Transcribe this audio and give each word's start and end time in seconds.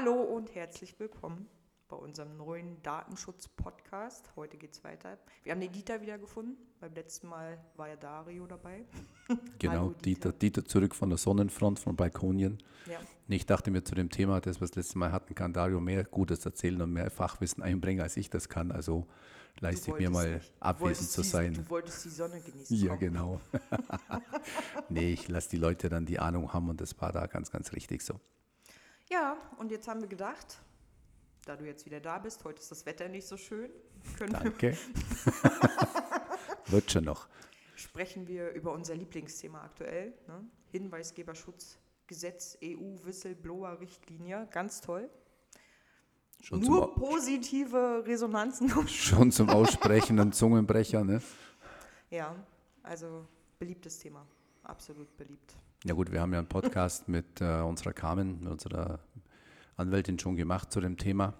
Hallo 0.00 0.14
und 0.22 0.54
herzlich 0.54 0.98
willkommen 0.98 1.46
bei 1.86 1.94
unserem 1.96 2.34
neuen 2.38 2.82
Datenschutz-Podcast. 2.82 4.32
Heute 4.34 4.56
geht 4.56 4.72
es 4.72 4.82
weiter. 4.82 5.18
Wir 5.42 5.52
haben 5.52 5.60
den 5.60 5.72
Dieter 5.72 6.00
wieder 6.00 6.16
gefunden. 6.16 6.56
Beim 6.80 6.94
letzten 6.94 7.28
Mal 7.28 7.62
war 7.76 7.88
ja 7.88 7.96
Dario 7.96 8.46
dabei. 8.46 8.86
Genau, 9.58 9.72
Hallo, 9.74 9.94
Dieter. 10.02 10.32
Dieter 10.32 10.64
zurück 10.64 10.94
von 10.94 11.10
der 11.10 11.18
Sonnenfront, 11.18 11.78
von 11.78 11.96
Balkonien. 11.96 12.56
Ja. 12.86 12.98
Ich 13.28 13.44
dachte 13.44 13.70
mir 13.70 13.84
zu 13.84 13.94
dem 13.94 14.08
Thema, 14.08 14.40
das 14.40 14.56
wir 14.60 14.66
das 14.68 14.74
letzte 14.74 14.96
Mal 14.98 15.12
hatten, 15.12 15.34
kann 15.34 15.52
Dario 15.52 15.80
mehr 15.80 16.04
Gutes 16.04 16.46
erzählen 16.46 16.80
und 16.80 16.94
mehr 16.94 17.10
Fachwissen 17.10 17.62
einbringen, 17.62 18.00
als 18.00 18.16
ich 18.16 18.30
das 18.30 18.48
kann. 18.48 18.72
Also 18.72 19.06
leiste 19.60 19.90
ich 19.90 19.98
mir 19.98 20.08
mal 20.08 20.36
nicht. 20.36 20.52
Abwesend 20.60 21.10
zu 21.10 21.20
die- 21.20 21.28
sein. 21.28 21.52
Du 21.52 21.68
wolltest 21.68 22.06
die 22.06 22.08
Sonne 22.08 22.40
genießen. 22.40 22.74
Ja, 22.76 22.90
Komm. 22.92 22.98
genau. 23.00 23.40
nee, 24.88 25.12
ich 25.12 25.28
lasse 25.28 25.50
die 25.50 25.58
Leute 25.58 25.90
dann 25.90 26.06
die 26.06 26.18
Ahnung 26.18 26.52
haben 26.54 26.70
und 26.70 26.80
das 26.80 26.98
war 27.02 27.12
da 27.12 27.26
ganz, 27.26 27.50
ganz 27.50 27.72
richtig 27.74 28.00
so. 28.02 28.14
Ja, 29.10 29.36
und 29.58 29.72
jetzt 29.72 29.88
haben 29.88 30.00
wir 30.00 30.08
gedacht, 30.08 30.60
da 31.44 31.56
du 31.56 31.64
jetzt 31.64 31.84
wieder 31.84 31.98
da 31.98 32.18
bist, 32.18 32.44
heute 32.44 32.60
ist 32.60 32.70
das 32.70 32.86
Wetter 32.86 33.08
nicht 33.08 33.26
so 33.26 33.36
schön, 33.36 33.68
können 34.16 34.32
wir, 34.32 34.38
Danke. 34.38 34.78
Wird 36.66 36.92
schon 36.92 37.04
noch. 37.04 37.26
sprechen 37.74 38.28
wir 38.28 38.52
über 38.52 38.72
unser 38.72 38.94
Lieblingsthema 38.94 39.62
aktuell. 39.62 40.14
Ne? 40.28 40.44
Hinweisgeberschutzgesetz, 40.70 42.56
EU-Whistleblower-Richtlinie. 42.62 44.46
Ganz 44.52 44.80
toll. 44.80 45.10
Schon 46.40 46.60
Nur 46.60 46.94
positive 46.94 48.04
Resonanzen. 48.06 48.70
schon 48.88 49.32
zum 49.32 49.50
aussprechenden 49.50 50.32
Zungenbrecher, 50.32 51.02
ne? 51.02 51.20
ja, 52.10 52.36
also 52.84 53.26
beliebtes 53.58 53.98
Thema. 53.98 54.24
Absolut 54.62 55.16
beliebt. 55.16 55.56
Ja 55.84 55.94
gut, 55.94 56.12
wir 56.12 56.20
haben 56.20 56.32
ja 56.32 56.38
einen 56.38 56.48
Podcast 56.48 57.08
mit 57.08 57.40
äh, 57.40 57.60
unserer 57.62 57.94
Carmen, 57.94 58.38
mit 58.42 58.52
unserer 58.52 59.00
Anwältin 59.80 60.18
schon 60.18 60.36
gemacht 60.36 60.70
zu 60.70 60.80
dem 60.80 60.96
Thema 60.96 61.34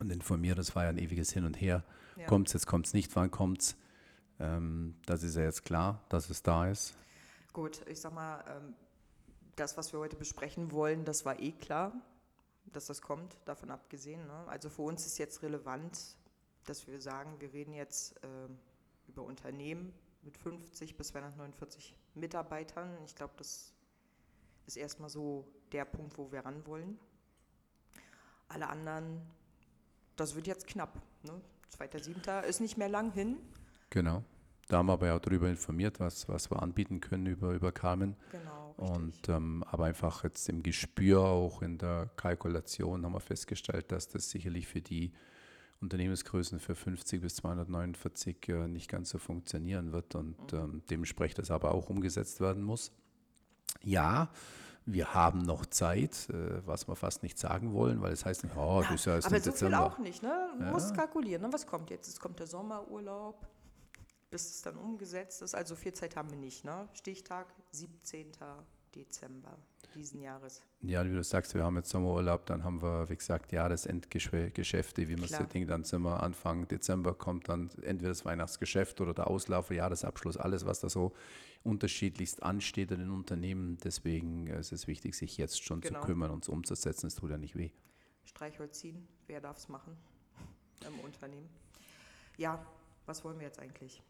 und 0.00 0.10
informiert, 0.10 0.58
es 0.58 0.74
war 0.76 0.84
ja 0.84 0.90
ein 0.90 0.98
ewiges 0.98 1.32
Hin 1.32 1.44
und 1.44 1.60
Her. 1.60 1.84
Ja. 2.16 2.26
Kommt's 2.26 2.52
jetzt, 2.52 2.66
kommt's 2.66 2.94
nicht, 2.94 3.14
wann 3.16 3.30
kommt's? 3.30 3.76
Ähm, 4.38 4.96
das 5.06 5.22
ist 5.22 5.36
ja 5.36 5.42
jetzt 5.42 5.64
klar, 5.64 6.04
dass 6.08 6.30
es 6.30 6.42
da 6.42 6.68
ist. 6.68 6.96
Gut, 7.52 7.82
ich 7.88 8.00
sag 8.00 8.14
mal, 8.14 8.44
ähm, 8.48 8.74
das, 9.56 9.76
was 9.76 9.92
wir 9.92 9.98
heute 9.98 10.16
besprechen 10.16 10.70
wollen, 10.70 11.04
das 11.04 11.24
war 11.24 11.40
eh 11.40 11.52
klar, 11.52 11.92
dass 12.66 12.86
das 12.86 13.02
kommt, 13.02 13.36
davon 13.44 13.70
abgesehen. 13.70 14.26
Ne? 14.26 14.44
Also 14.46 14.70
für 14.70 14.82
uns 14.82 15.04
ist 15.06 15.18
jetzt 15.18 15.42
relevant, 15.42 16.16
dass 16.66 16.86
wir 16.86 17.00
sagen, 17.00 17.40
wir 17.40 17.52
reden 17.52 17.72
jetzt 17.72 18.14
ähm, 18.22 18.58
über 19.08 19.22
Unternehmen 19.24 19.92
mit 20.22 20.36
50 20.36 20.96
bis 20.96 21.08
249 21.08 21.96
Mitarbeitern. 22.14 22.96
Ich 23.04 23.16
glaube, 23.16 23.34
das 23.38 23.72
ist 24.66 24.76
erstmal 24.76 25.08
so 25.08 25.48
der 25.72 25.84
Punkt, 25.84 26.18
wo 26.18 26.30
wir 26.30 26.40
ran 26.40 26.64
wollen. 26.66 26.98
Alle 28.48 28.68
anderen, 28.68 29.20
das 30.16 30.34
wird 30.34 30.46
jetzt 30.46 30.66
knapp. 30.66 31.00
Ne? 31.22 31.40
2.7. 31.78 32.42
ist 32.42 32.60
nicht 32.60 32.78
mehr 32.78 32.88
lang 32.88 33.12
hin. 33.12 33.36
Genau. 33.90 34.24
Da 34.68 34.78
haben 34.78 34.86
wir 34.86 34.92
aber 34.92 35.06
ja 35.06 35.16
auch 35.16 35.20
darüber 35.20 35.48
informiert, 35.48 35.98
was, 35.98 36.28
was 36.28 36.50
wir 36.50 36.62
anbieten 36.62 37.00
können 37.00 37.26
über, 37.26 37.52
über 37.52 37.72
Carmen. 37.72 38.16
Genau, 38.30 38.74
richtig. 38.78 38.96
Und 38.96 39.28
ähm, 39.30 39.64
aber 39.66 39.86
einfach 39.86 40.24
jetzt 40.24 40.48
im 40.50 40.62
Gespür, 40.62 41.20
auch 41.20 41.62
in 41.62 41.78
der 41.78 42.10
Kalkulation, 42.16 43.04
haben 43.04 43.12
wir 43.12 43.20
festgestellt, 43.20 43.90
dass 43.92 44.08
das 44.08 44.28
sicherlich 44.28 44.66
für 44.66 44.82
die 44.82 45.12
Unternehmensgrößen 45.80 46.60
für 46.60 46.74
50 46.74 47.22
bis 47.22 47.36
249 47.36 48.48
äh, 48.48 48.68
nicht 48.68 48.90
ganz 48.90 49.08
so 49.08 49.18
funktionieren 49.18 49.92
wird 49.92 50.14
und 50.14 50.52
ähm, 50.52 50.82
dementsprechend 50.90 51.38
das 51.38 51.50
aber 51.50 51.72
auch 51.72 51.88
umgesetzt 51.88 52.40
werden 52.40 52.62
muss. 52.62 52.92
Ja, 53.82 54.30
wir 54.90 55.12
haben 55.14 55.42
noch 55.42 55.66
Zeit, 55.66 56.28
äh, 56.30 56.66
was 56.66 56.88
wir 56.88 56.96
fast 56.96 57.22
nicht 57.22 57.38
sagen 57.38 57.72
wollen, 57.74 58.00
weil 58.00 58.12
es 58.12 58.24
heißt 58.24 58.44
oh, 58.56 58.80
das 58.82 58.94
ist 58.94 59.04
ja 59.06 59.14
erst 59.16 59.26
Aber 59.26 59.36
so 59.36 59.42
viel 59.42 59.52
Dezember. 59.52 59.84
auch 59.84 59.98
nicht, 59.98 60.22
ne? 60.22 60.50
Du 60.58 60.64
Ja. 60.64 60.70
musst 60.70 60.94
kalkulieren, 60.94 61.42
ne? 61.42 61.52
Was 61.52 61.66
kommt 61.66 61.90
jetzt? 61.90 62.08
Es 62.08 62.18
kommt 62.18 62.38
der 62.38 62.46
Sommerurlaub, 62.46 63.46
bis 64.30 64.48
es 64.50 64.62
dann 64.62 64.76
umgesetzt 64.76 65.42
ist. 65.42 65.54
Also 65.54 65.76
viel 65.76 65.92
Zeit 65.92 66.16
haben 66.16 66.30
wir 66.30 66.38
nicht, 66.38 66.64
ne? 66.64 66.88
Stichtag 66.94 67.46
17. 67.72 68.32
Dezember 68.94 69.58
diesen 69.98 70.20
Jahres. 70.20 70.62
Ja, 70.80 71.04
wie 71.04 71.10
du 71.12 71.22
sagst, 71.22 71.54
wir 71.54 71.64
haben 71.64 71.76
jetzt 71.76 71.90
Sommerurlaub, 71.90 72.46
dann 72.46 72.64
haben 72.64 72.80
wir, 72.80 73.08
wie 73.10 73.16
gesagt, 73.16 73.52
Jahresendgeschäfte, 73.52 75.08
wie 75.08 75.16
man 75.16 75.28
das 75.28 75.48
Ding 75.48 75.66
dann 75.66 75.84
sind 75.84 76.02
wir 76.02 76.22
Anfang 76.22 76.66
Dezember 76.68 77.14
kommt 77.14 77.48
dann 77.48 77.68
entweder 77.82 78.10
das 78.10 78.24
Weihnachtsgeschäft 78.24 79.00
oder 79.00 79.12
der 79.12 79.26
Auslauf, 79.28 79.70
Jahresabschluss, 79.70 80.36
alles, 80.36 80.64
was 80.64 80.80
da 80.80 80.88
so 80.88 81.12
unterschiedlichst 81.64 82.42
ansteht 82.42 82.90
in 82.92 83.00
den 83.00 83.10
Unternehmen. 83.10 83.78
Deswegen 83.82 84.46
ist 84.46 84.72
es 84.72 84.86
wichtig, 84.86 85.14
sich 85.16 85.36
jetzt 85.36 85.62
schon 85.62 85.80
Genau. 85.80 86.00
zu 86.00 86.06
kümmern 86.06 86.30
und 86.30 86.44
es 86.44 86.48
umzusetzen. 86.48 87.08
Es 87.08 87.16
tut 87.16 87.30
ja 87.30 87.38
nicht 87.38 87.56
weh. 87.56 87.70
Streichholz 88.24 88.78
ziehen, 88.78 89.06
wer 89.26 89.40
darf 89.40 89.56
es 89.58 89.68
machen 89.68 89.96
im 90.86 91.00
Unternehmen? 91.00 91.48
Ja, 92.36 92.64
was 93.06 93.24
wollen 93.24 93.38
wir 93.38 93.46
jetzt 93.46 93.58
eigentlich? 93.58 94.02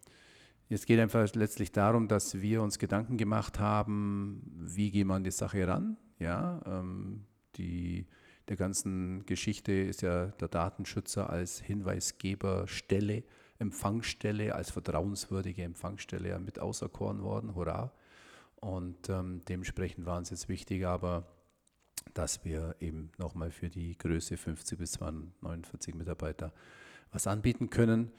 Jetzt 0.69 0.87
geht 0.87 1.01
einfach 1.01 1.27
letztlich 1.35 1.73
darum, 1.73 2.09
dass 2.09 2.43
wir 2.43 2.63
uns 2.63 2.79
Gedanken 2.79 3.17
gemacht 3.17 3.59
haben, 3.59 4.43
wie 4.55 4.91
gehen 4.91 5.07
wir 5.07 5.15
an 5.15 5.25
die 5.25 5.31
Sache 5.31 5.67
ran. 5.67 5.97
Ja, 6.19 6.61
ähm, 6.67 7.25
die, 7.57 8.07
der 8.49 8.57
ganzen 8.57 9.25
Geschichte 9.25 9.73
ist 9.73 10.03
ja 10.03 10.27
der 10.27 10.49
Datenschützer 10.49 11.31
als 11.31 11.59
Hinweisgeberstelle, 11.61 13.25
Empfangsstelle, 13.59 14.55
als 14.55 14.71
vertrauenswürdige 14.71 15.63
Empfangsstelle 15.63 16.39
mit 16.39 16.59
auserkoren 16.59 17.23
worden. 17.23 17.55
Hurra! 17.55 17.91
Und 18.57 19.09
ähm, 19.09 19.41
dementsprechend 19.49 20.05
war 20.05 20.19
uns 20.19 20.29
jetzt 20.29 20.51
wichtig, 20.51 20.87
aber 20.87 21.25
dass 22.13 22.45
wir 22.45 22.77
eben 22.81 23.11
nochmal 23.17 23.53
für 23.53 23.71
die 23.71 23.97
Größe 23.97 24.37
50 24.37 24.79
bis 24.79 24.93
249 24.93 25.95
Mitarbeiter 25.95 26.53
was 27.11 27.27
anbieten 27.27 27.71
können 27.71 28.13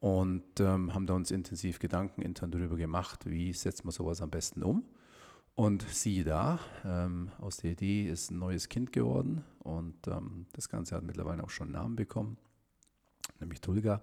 und 0.00 0.60
ähm, 0.60 0.94
haben 0.94 1.06
da 1.06 1.14
uns 1.14 1.30
intensiv 1.30 1.78
Gedanken 1.78 2.22
intern 2.22 2.50
darüber 2.50 2.76
gemacht, 2.76 3.26
wie 3.26 3.52
setzt 3.52 3.84
man 3.84 3.92
sowas 3.92 4.22
am 4.22 4.30
besten 4.30 4.62
um. 4.62 4.84
Und 5.54 5.82
siehe 5.82 6.24
da, 6.24 6.58
ähm, 6.84 7.30
aus 7.38 7.58
der 7.58 7.72
Idee 7.72 8.08
ist 8.08 8.30
ein 8.30 8.38
neues 8.38 8.70
Kind 8.70 8.92
geworden 8.92 9.44
und 9.58 10.06
ähm, 10.06 10.46
das 10.52 10.70
Ganze 10.70 10.96
hat 10.96 11.04
mittlerweile 11.04 11.44
auch 11.44 11.50
schon 11.50 11.66
einen 11.66 11.82
Namen 11.82 11.96
bekommen, 11.96 12.38
nämlich 13.40 13.60
Tulga. 13.60 14.00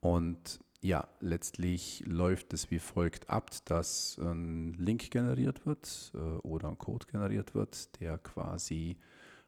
Und 0.00 0.60
ja, 0.80 1.06
letztlich 1.20 2.04
läuft 2.06 2.54
es 2.54 2.70
wie 2.70 2.78
folgt 2.78 3.28
ab, 3.28 3.50
dass 3.66 4.16
ein 4.18 4.72
Link 4.74 5.10
generiert 5.10 5.66
wird 5.66 6.12
äh, 6.14 6.18
oder 6.18 6.68
ein 6.68 6.78
Code 6.78 7.06
generiert 7.06 7.54
wird, 7.54 8.00
der 8.00 8.16
quasi 8.16 8.96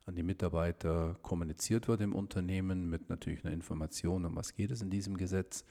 an 0.07 0.15
die 0.15 0.23
Mitarbeiter 0.23 1.17
kommuniziert 1.23 1.89
wird 1.89 2.01
im 2.01 2.15
Unternehmen 2.15 2.89
mit 2.89 3.09
natürlich 3.09 3.45
einer 3.45 3.55
Information, 3.55 4.25
um 4.25 4.37
was 4.37 4.55
geht 4.55 4.71
es 4.71 4.83
in 4.83 4.91
diesem 4.91 5.17
Gesetz. 5.17 5.65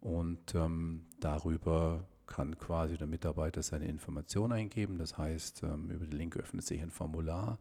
Und 0.00 0.54
ähm, 0.54 1.06
darüber 1.20 2.04
kann 2.26 2.58
quasi 2.58 2.96
der 2.96 3.06
Mitarbeiter 3.06 3.62
seine 3.62 3.86
Information 3.86 4.52
eingeben. 4.52 4.98
Das 4.98 5.18
heißt, 5.18 5.62
ähm, 5.64 5.90
über 5.90 6.06
den 6.06 6.16
Link 6.16 6.36
öffnet 6.36 6.64
sich 6.64 6.80
ein 6.80 6.90
Formular. 6.90 7.58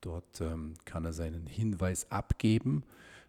Dort 0.00 0.40
ähm, 0.40 0.74
kann 0.84 1.04
er 1.04 1.12
seinen 1.12 1.46
Hinweis 1.46 2.10
abgeben, 2.10 2.84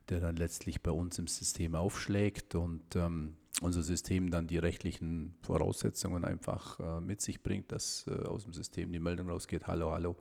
der 0.10 0.20
dann 0.20 0.36
letztlich 0.36 0.82
bei 0.82 0.92
uns 0.92 1.18
im 1.20 1.28
System 1.28 1.76
aufschlägt 1.76 2.56
und 2.56 2.96
ähm, 2.96 3.36
unser 3.62 3.84
System 3.84 4.30
dann 4.32 4.48
die 4.48 4.58
rechtlichen 4.58 5.36
Voraussetzungen 5.42 6.26
einfach 6.26 6.80
äh, 6.80 7.02
mit 7.02 7.22
sich 7.22 7.42
bringt, 7.42 7.72
dass 7.72 8.06
äh, 8.08 8.26
aus 8.26 8.44
dem 8.44 8.54
System 8.54 8.92
die 8.92 9.00
Meldung 9.00 9.30
rausgeht, 9.30 9.68
hallo, 9.68 9.92
hallo, 9.92 10.16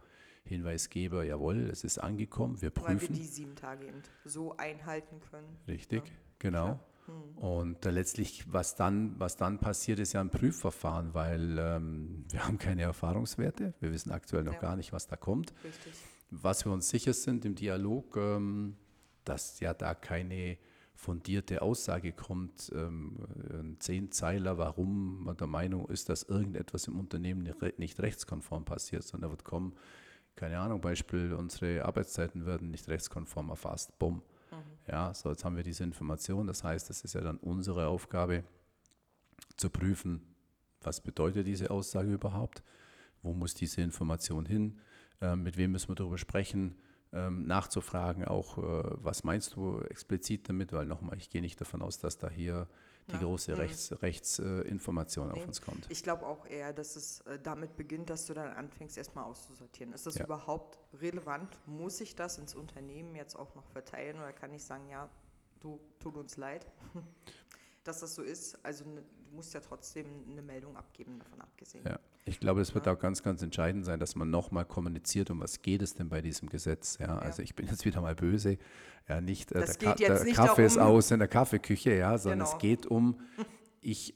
Hinweisgeber, 0.49 1.25
jawohl, 1.25 1.69
es 1.71 1.85
ist 1.85 1.99
angekommen, 1.99 2.61
wir 2.61 2.73
Weil 2.77 2.89
wir 2.95 2.97
prüfen. 3.09 3.15
die 3.15 3.25
sieben 3.25 3.55
Tage 3.55 3.87
eben 3.87 4.03
so 4.25 4.57
einhalten 4.57 5.21
können. 5.31 5.47
Richtig, 5.67 6.05
Ja, 6.07 6.13
genau. 6.39 6.81
Hm. 7.07 7.39
Und 7.39 7.87
äh, 7.87 7.91
letztlich, 7.91 8.45
was 8.53 8.75
dann, 8.77 9.15
was 9.19 9.37
dann 9.37 9.59
passiert, 9.59 9.99
ist 9.99 10.13
ja 10.13 10.21
ein 10.21 10.31
Prüfverfahren, 10.31 11.15
weil 11.15 11.57
ähm, 11.59 12.25
wir 12.31 12.45
haben 12.47 12.59
keine 12.59 12.83
Erfahrungswerte. 12.83 13.73
Wir 13.81 13.93
wissen 13.93 14.11
aktuell 14.13 14.45
noch 14.45 14.55
Ja. 14.55 14.61
gar 14.61 14.77
nicht, 14.77 14.93
was 14.93 15.07
da 15.07 15.17
kommt. 15.17 15.55
Richtig. 15.65 15.93
Was 16.31 16.65
wir 16.67 16.73
uns 16.73 16.91
sicher 16.91 17.15
sind 17.15 17.45
im 17.47 17.55
Dialog, 17.55 18.17
ähm, 18.19 18.77
dass 19.25 19.61
ja 19.61 19.73
da 19.73 19.95
keine 19.95 20.59
fundierte 20.95 21.63
Aussage 21.63 22.13
kommt, 22.13 22.73
ähm, 22.75 23.17
ein 23.53 23.77
Zehnzeiler, 23.79 24.59
warum 24.59 25.23
man 25.25 25.37
der 25.37 25.47
Meinung 25.47 25.89
ist, 25.89 26.09
dass 26.09 26.25
irgendetwas 26.25 26.89
im 26.89 26.99
Unternehmen 26.99 27.49
nicht 27.79 28.01
rechtskonform 28.01 28.65
passiert, 28.65 29.05
sondern 29.05 29.31
wird 29.31 29.45
kommen, 29.45 29.75
keine 30.39 30.61
Ahnung, 30.61 30.81
Beispiel, 30.81 31.33
unsere 31.33 31.85
Arbeitszeiten 31.85 32.47
werden 32.47 32.71
nicht 32.71 32.89
rechtskonform 32.89 33.51
erfasst. 33.51 33.99
Bumm. 33.99 34.23
Ja, 34.87 35.13
so 35.13 35.31
jetzt 35.31 35.45
haben 35.45 35.57
wir 35.57 35.65
diese 35.65 35.83
Information. 35.83 36.47
Das 36.47 36.63
heißt, 36.63 36.89
es 36.91 37.03
ist 37.03 37.15
ja 37.15 37.21
dann 37.21 37.39
unsere 37.39 37.89
Aufgabe 37.89 38.45
zu 39.57 39.69
prüfen, 39.69 40.23
was 40.81 41.01
bedeutet 41.01 41.47
diese 41.47 41.71
Aussage 41.71 42.13
überhaupt, 42.13 42.63
wo 43.21 43.35
muss 43.35 43.55
diese 43.55 43.83
Information 43.83 44.47
hin, 44.47 44.79
äh, 45.21 45.35
mit 45.35 45.57
wem 45.57 45.73
müssen 45.73 45.89
wir 45.89 45.97
darüber 45.97 46.19
sprechen, 46.19 46.77
ähm, 47.13 47.47
nachzufragen, 47.47 48.25
auch 48.25 48.59
äh, 48.59 48.91
was 49.03 49.25
meinst 49.25 49.57
du 49.57 49.81
explizit 49.81 50.49
damit, 50.49 50.73
weil 50.73 50.87
nochmal, 50.87 51.19
ich 51.19 51.31
gehe 51.31 51.43
nicht 51.43 51.61
davon 51.61 51.83
aus, 51.83 51.99
dass 51.99 52.17
da 52.17 52.31
hier 52.31 52.69
die 53.09 53.15
ja. 53.15 53.21
große 53.21 53.53
mhm. 53.53 53.59
Rechts, 53.59 54.03
Rechtsinformation 54.03 55.29
nee. 55.29 55.41
auf 55.41 55.47
uns 55.47 55.61
kommt. 55.63 55.87
Ich 55.89 56.03
glaube 56.03 56.27
auch 56.27 56.47
eher, 56.47 56.73
dass 56.73 56.97
es 56.97 57.21
äh, 57.23 57.39
damit 57.39 57.77
beginnt, 57.77 58.11
dass 58.11 58.27
du 58.27 58.35
dann 58.35 58.53
anfängst, 58.53 58.99
erstmal 58.99 59.25
auszusortieren. 59.25 59.93
Ist 59.93 60.07
das 60.07 60.17
ja. 60.17 60.25
überhaupt 60.25 60.79
relevant? 61.01 61.59
Muss 61.67 62.01
ich 62.01 62.15
das 62.15 62.39
ins 62.39 62.55
Unternehmen 62.55 63.15
jetzt 63.15 63.37
auch 63.37 63.55
noch 63.55 63.67
verteilen 63.69 64.17
oder 64.17 64.33
kann 64.33 64.53
ich 64.53 64.65
sagen, 64.65 64.89
ja, 64.89 65.09
du, 65.61 65.81
tut 66.01 66.17
uns 66.17 66.37
leid, 66.37 66.67
dass 67.85 68.01
das 68.01 68.15
so 68.15 68.23
ist? 68.23 68.65
Also 68.65 68.85
ne, 68.85 69.03
du 69.29 69.37
musst 69.37 69.55
ja 69.55 69.61
trotzdem 69.61 70.07
eine 70.31 70.43
Meldung 70.43 70.77
abgeben, 70.77 71.19
davon 71.19 71.41
abgesehen. 71.41 71.85
Ja. 71.87 71.99
Ich 72.25 72.41
glaube, 72.41 72.61
es 72.61 72.75
wird 72.75 72.87
ja. 72.87 72.93
auch 72.93 72.99
ganz, 72.99 73.23
ganz 73.23 73.43
entscheidend 73.43 73.85
sein, 73.85 74.01
dass 74.01 74.15
man 74.15 74.31
nochmal 74.31 74.65
kommuniziert, 74.65 75.31
um 75.31 75.41
was 75.41 75.63
geht 75.63 75.83
es 75.83 75.95
denn 75.95 76.09
bei 76.09 76.21
diesem 76.21 76.49
Gesetz. 76.49 76.99
Ja, 76.99 77.07
ja. 77.07 77.19
Also 77.19 77.43
ich 77.43 77.55
bin 77.55 77.67
jetzt 77.67 77.85
wieder 77.85 78.01
mal 78.01 78.15
böse. 78.15 78.59
Ja, 79.09 79.21
nicht, 79.21 79.53
äh, 79.53 79.65
der, 79.65 79.75
Ka 79.75 79.95
der 79.95 80.25
nicht 80.25 80.37
Kaffee 80.37 80.63
darum. 80.63 80.65
ist 80.65 80.79
aus 80.79 81.11
in 81.11 81.19
der 81.19 81.29
Kaffeeküche, 81.29 81.95
ja, 81.95 82.19
sondern 82.19 82.41
genau. 82.41 82.53
es 82.53 82.59
geht 82.59 82.87
um, 82.87 83.21
ich 83.81 84.15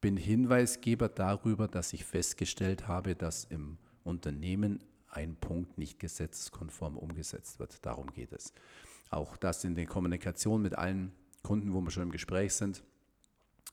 bin 0.00 0.16
Hinweisgeber 0.16 1.08
darüber, 1.08 1.68
dass 1.68 1.92
ich 1.92 2.04
festgestellt 2.04 2.86
habe, 2.86 3.16
dass 3.16 3.44
im 3.44 3.78
Unternehmen 4.04 4.84
ein 5.08 5.36
Punkt 5.36 5.78
nicht 5.78 5.98
gesetzeskonform 5.98 6.96
umgesetzt 6.98 7.58
wird. 7.58 7.84
Darum 7.84 8.12
geht 8.12 8.32
es. 8.32 8.52
Auch 9.10 9.36
das 9.36 9.64
in 9.64 9.74
der 9.74 9.86
Kommunikation 9.86 10.60
mit 10.60 10.76
allen 10.76 11.12
Kunden, 11.42 11.72
wo 11.72 11.80
wir 11.80 11.90
schon 11.90 12.02
im 12.02 12.10
Gespräch 12.10 12.54
sind. 12.54 12.84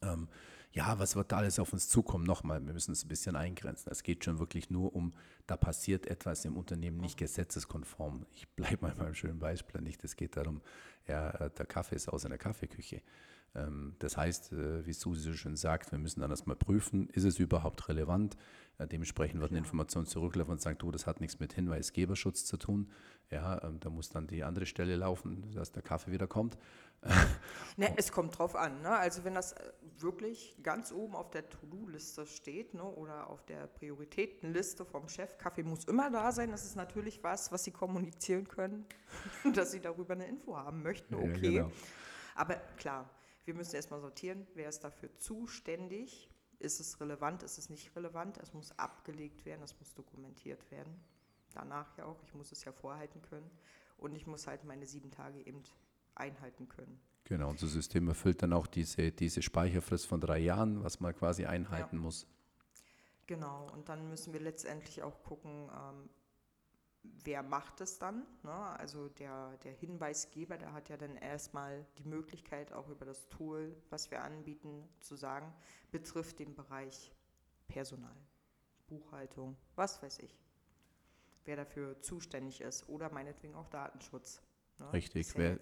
Ähm, 0.02 0.30
ja, 0.74 0.98
was 0.98 1.16
wird 1.16 1.32
da 1.32 1.38
alles 1.38 1.60
auf 1.60 1.72
uns 1.72 1.88
zukommen? 1.88 2.26
Nochmal, 2.26 2.66
wir 2.66 2.74
müssen 2.74 2.94
es 2.94 3.06
ein 3.06 3.08
bisschen 3.08 3.36
eingrenzen. 3.36 3.92
Es 3.92 4.02
geht 4.02 4.26
schon 4.26 4.40
wirklich 4.40 4.72
nur 4.72 4.96
um, 4.96 5.14
da 5.46 5.56
passiert 5.56 6.08
etwas 6.08 6.46
im 6.46 6.58
Unternehmen 6.58 6.98
nicht 6.98 7.18
gesetzeskonform. 7.18 8.26
Ich 8.34 8.50
bleibe 8.50 8.88
mal 8.88 8.96
beim 8.96 9.14
schönen 9.14 9.38
Beispiel 9.38 9.82
nicht. 9.82 10.04
Es 10.04 10.16
geht 10.16 10.36
darum, 10.36 10.62
ja, 11.08 11.50
der 11.50 11.66
Kaffee 11.68 11.96
ist 11.96 12.10
aus 12.10 12.24
in 12.24 12.32
der 12.32 12.40
Kaffeeküche. 12.40 13.02
Ähm, 13.56 13.96
das 14.00 14.18
heißt, 14.18 14.54
äh, 14.54 14.86
wie 14.86 14.94
Susi 14.94 15.22
so 15.22 15.34
schön 15.34 15.56
sagt, 15.56 15.92
wir 15.92 16.00
müssen 16.00 16.22
dann 16.22 16.32
erstmal 16.32 16.56
prüfen, 16.56 17.08
ist 17.10 17.24
es 17.24 17.40
überhaupt 17.40 17.88
relevant? 17.90 18.36
Dementsprechend 18.80 19.40
wird 19.40 19.52
eine 19.52 19.60
Information 19.60 20.08
zurücklaufen 20.08 20.54
und 20.54 20.62
sagt, 20.62 20.82
du, 20.82 20.90
das 20.90 21.06
hat 21.06 21.22
nichts 21.22 21.40
mit 21.40 21.54
Hinweisgeberschutz 21.54 22.44
zu 22.44 22.58
tun. 22.58 22.90
Ja, 23.30 23.64
ähm, 23.64 23.80
da 23.80 23.90
muss 23.90 24.10
dann 24.10 24.28
die 24.28 24.44
andere 24.44 24.66
Stelle 24.66 24.96
laufen, 24.96 25.52
dass 25.54 25.72
der 25.72 25.84
Kaffee 25.84 26.12
wieder 26.12 26.28
kommt. 26.28 26.58
ne, 27.78 27.94
es 27.98 28.12
kommt 28.12 28.38
drauf 28.38 28.56
an. 28.56 28.82
Ne? 28.82 28.90
Also 28.90 29.24
wenn 29.24 29.34
das 29.34 29.54
äh, 29.54 29.72
wirklich 29.98 30.56
ganz 30.64 30.92
oben 30.92 31.16
auf 31.16 31.32
der 31.32 31.50
To-Do-Liste 31.50 32.26
steht 32.26 32.74
ne, 32.74 32.84
oder 32.84 33.30
auf 33.30 33.44
der 33.46 33.68
Prioritätenliste 33.68 34.86
vom 34.86 35.08
Chef, 35.10 35.38
Kaffee 35.38 35.64
muss 35.64 35.86
immer 35.86 36.12
da 36.12 36.32
sein, 36.32 36.52
das 36.52 36.64
ist 36.66 36.76
natürlich 36.76 37.24
was, 37.24 37.52
was 37.52 37.64
Sie 37.64 37.72
kommunizieren 37.72 38.48
können, 38.48 38.86
dass 39.54 39.72
Sie 39.72 39.80
darüber 39.80 40.14
eine 40.14 40.28
Info 40.28 40.56
haben 40.56 40.84
möchten. 40.84 41.16
Okay. 41.16 41.56
Ja, 41.56 41.64
genau. 41.64 41.72
Aber 42.36 42.56
klar, 42.78 43.10
wir 43.46 43.54
müssen 43.54 43.76
erstmal 43.76 44.00
sortieren, 44.00 44.48
wer 44.54 44.70
ist 44.70 44.84
dafür 44.84 45.16
zuständig 45.18 46.30
ist 46.64 46.80
es 46.80 47.00
relevant, 47.00 47.44
ist 47.44 47.58
es 47.58 47.70
nicht 47.70 47.96
relevant? 47.96 48.38
Es 48.38 48.54
muss 48.54 48.78
abgelegt 48.80 49.46
werden, 49.46 49.62
es 49.64 49.78
muss 49.80 49.94
dokumentiert 49.94 50.72
werden. 50.72 50.94
Danach 51.54 51.96
ja 51.98 52.06
auch, 52.06 52.22
ich 52.24 52.34
muss 52.34 52.52
es 52.52 52.64
ja 52.64 52.72
vorhalten 52.72 53.22
können. 53.22 53.50
Und 53.98 54.16
ich 54.16 54.26
muss 54.26 54.48
halt 54.48 54.64
meine 54.64 54.86
sieben 54.86 55.12
Tage 55.12 55.46
eben 55.46 55.62
einhalten 56.16 56.68
können. 56.68 57.00
Genau, 57.26 57.50
unser 57.50 57.68
System 57.68 58.08
erfüllt 58.08 58.42
dann 58.42 58.54
auch 58.54 58.68
diese, 58.68 59.12
diese 59.12 59.42
Speicherfrist 59.42 60.08
von 60.08 60.20
drei 60.20 60.40
Jahren, 60.40 60.84
was 60.84 61.00
man 61.00 61.16
quasi 61.16 61.46
einhalten 61.46 61.98
ja. 61.98 62.02
muss. 62.02 62.28
Genau, 63.28 63.70
und 63.72 63.88
dann 63.88 64.10
müssen 64.10 64.34
wir 64.34 64.42
letztendlich 64.42 65.04
auch 65.04 65.24
gucken, 65.24 65.70
ähm, 65.70 66.10
wer 67.04 67.44
macht 67.44 67.82
es 67.82 68.00
dann? 68.00 68.26
Ne? 68.44 68.52
Also 68.52 69.10
der, 69.10 69.58
der 69.64 69.74
Hinweisgeber, 69.74 70.58
der 70.58 70.74
hat 70.74 70.90
ja 70.90 70.98
dann 70.98 71.16
erstmal 71.16 71.86
die 71.98 72.06
Möglichkeit, 72.06 72.72
auch 72.74 72.90
über 72.90 73.06
das 73.06 73.28
Tool, 73.30 73.76
was 73.90 74.10
wir 74.12 74.24
anbieten, 74.24 74.88
zu 75.00 75.16
sagen, 75.16 75.54
betrifft 75.92 76.40
den 76.40 76.56
Bereich 76.56 77.12
Personal, 77.68 78.16
Buchhaltung, 78.88 79.58
was 79.76 80.02
weiß 80.02 80.20
ich. 80.20 80.38
Wer 81.46 81.58
dafür 81.58 82.00
zuständig 82.02 82.62
ist 82.62 82.88
oder 82.88 83.12
meinetwegen 83.12 83.56
auch 83.56 83.68
Datenschutz. 83.68 84.42
Ne? 84.80 84.94
Richtig, 84.94 85.28
ist 85.28 85.34
ja 85.34 85.40
wer, 85.40 85.60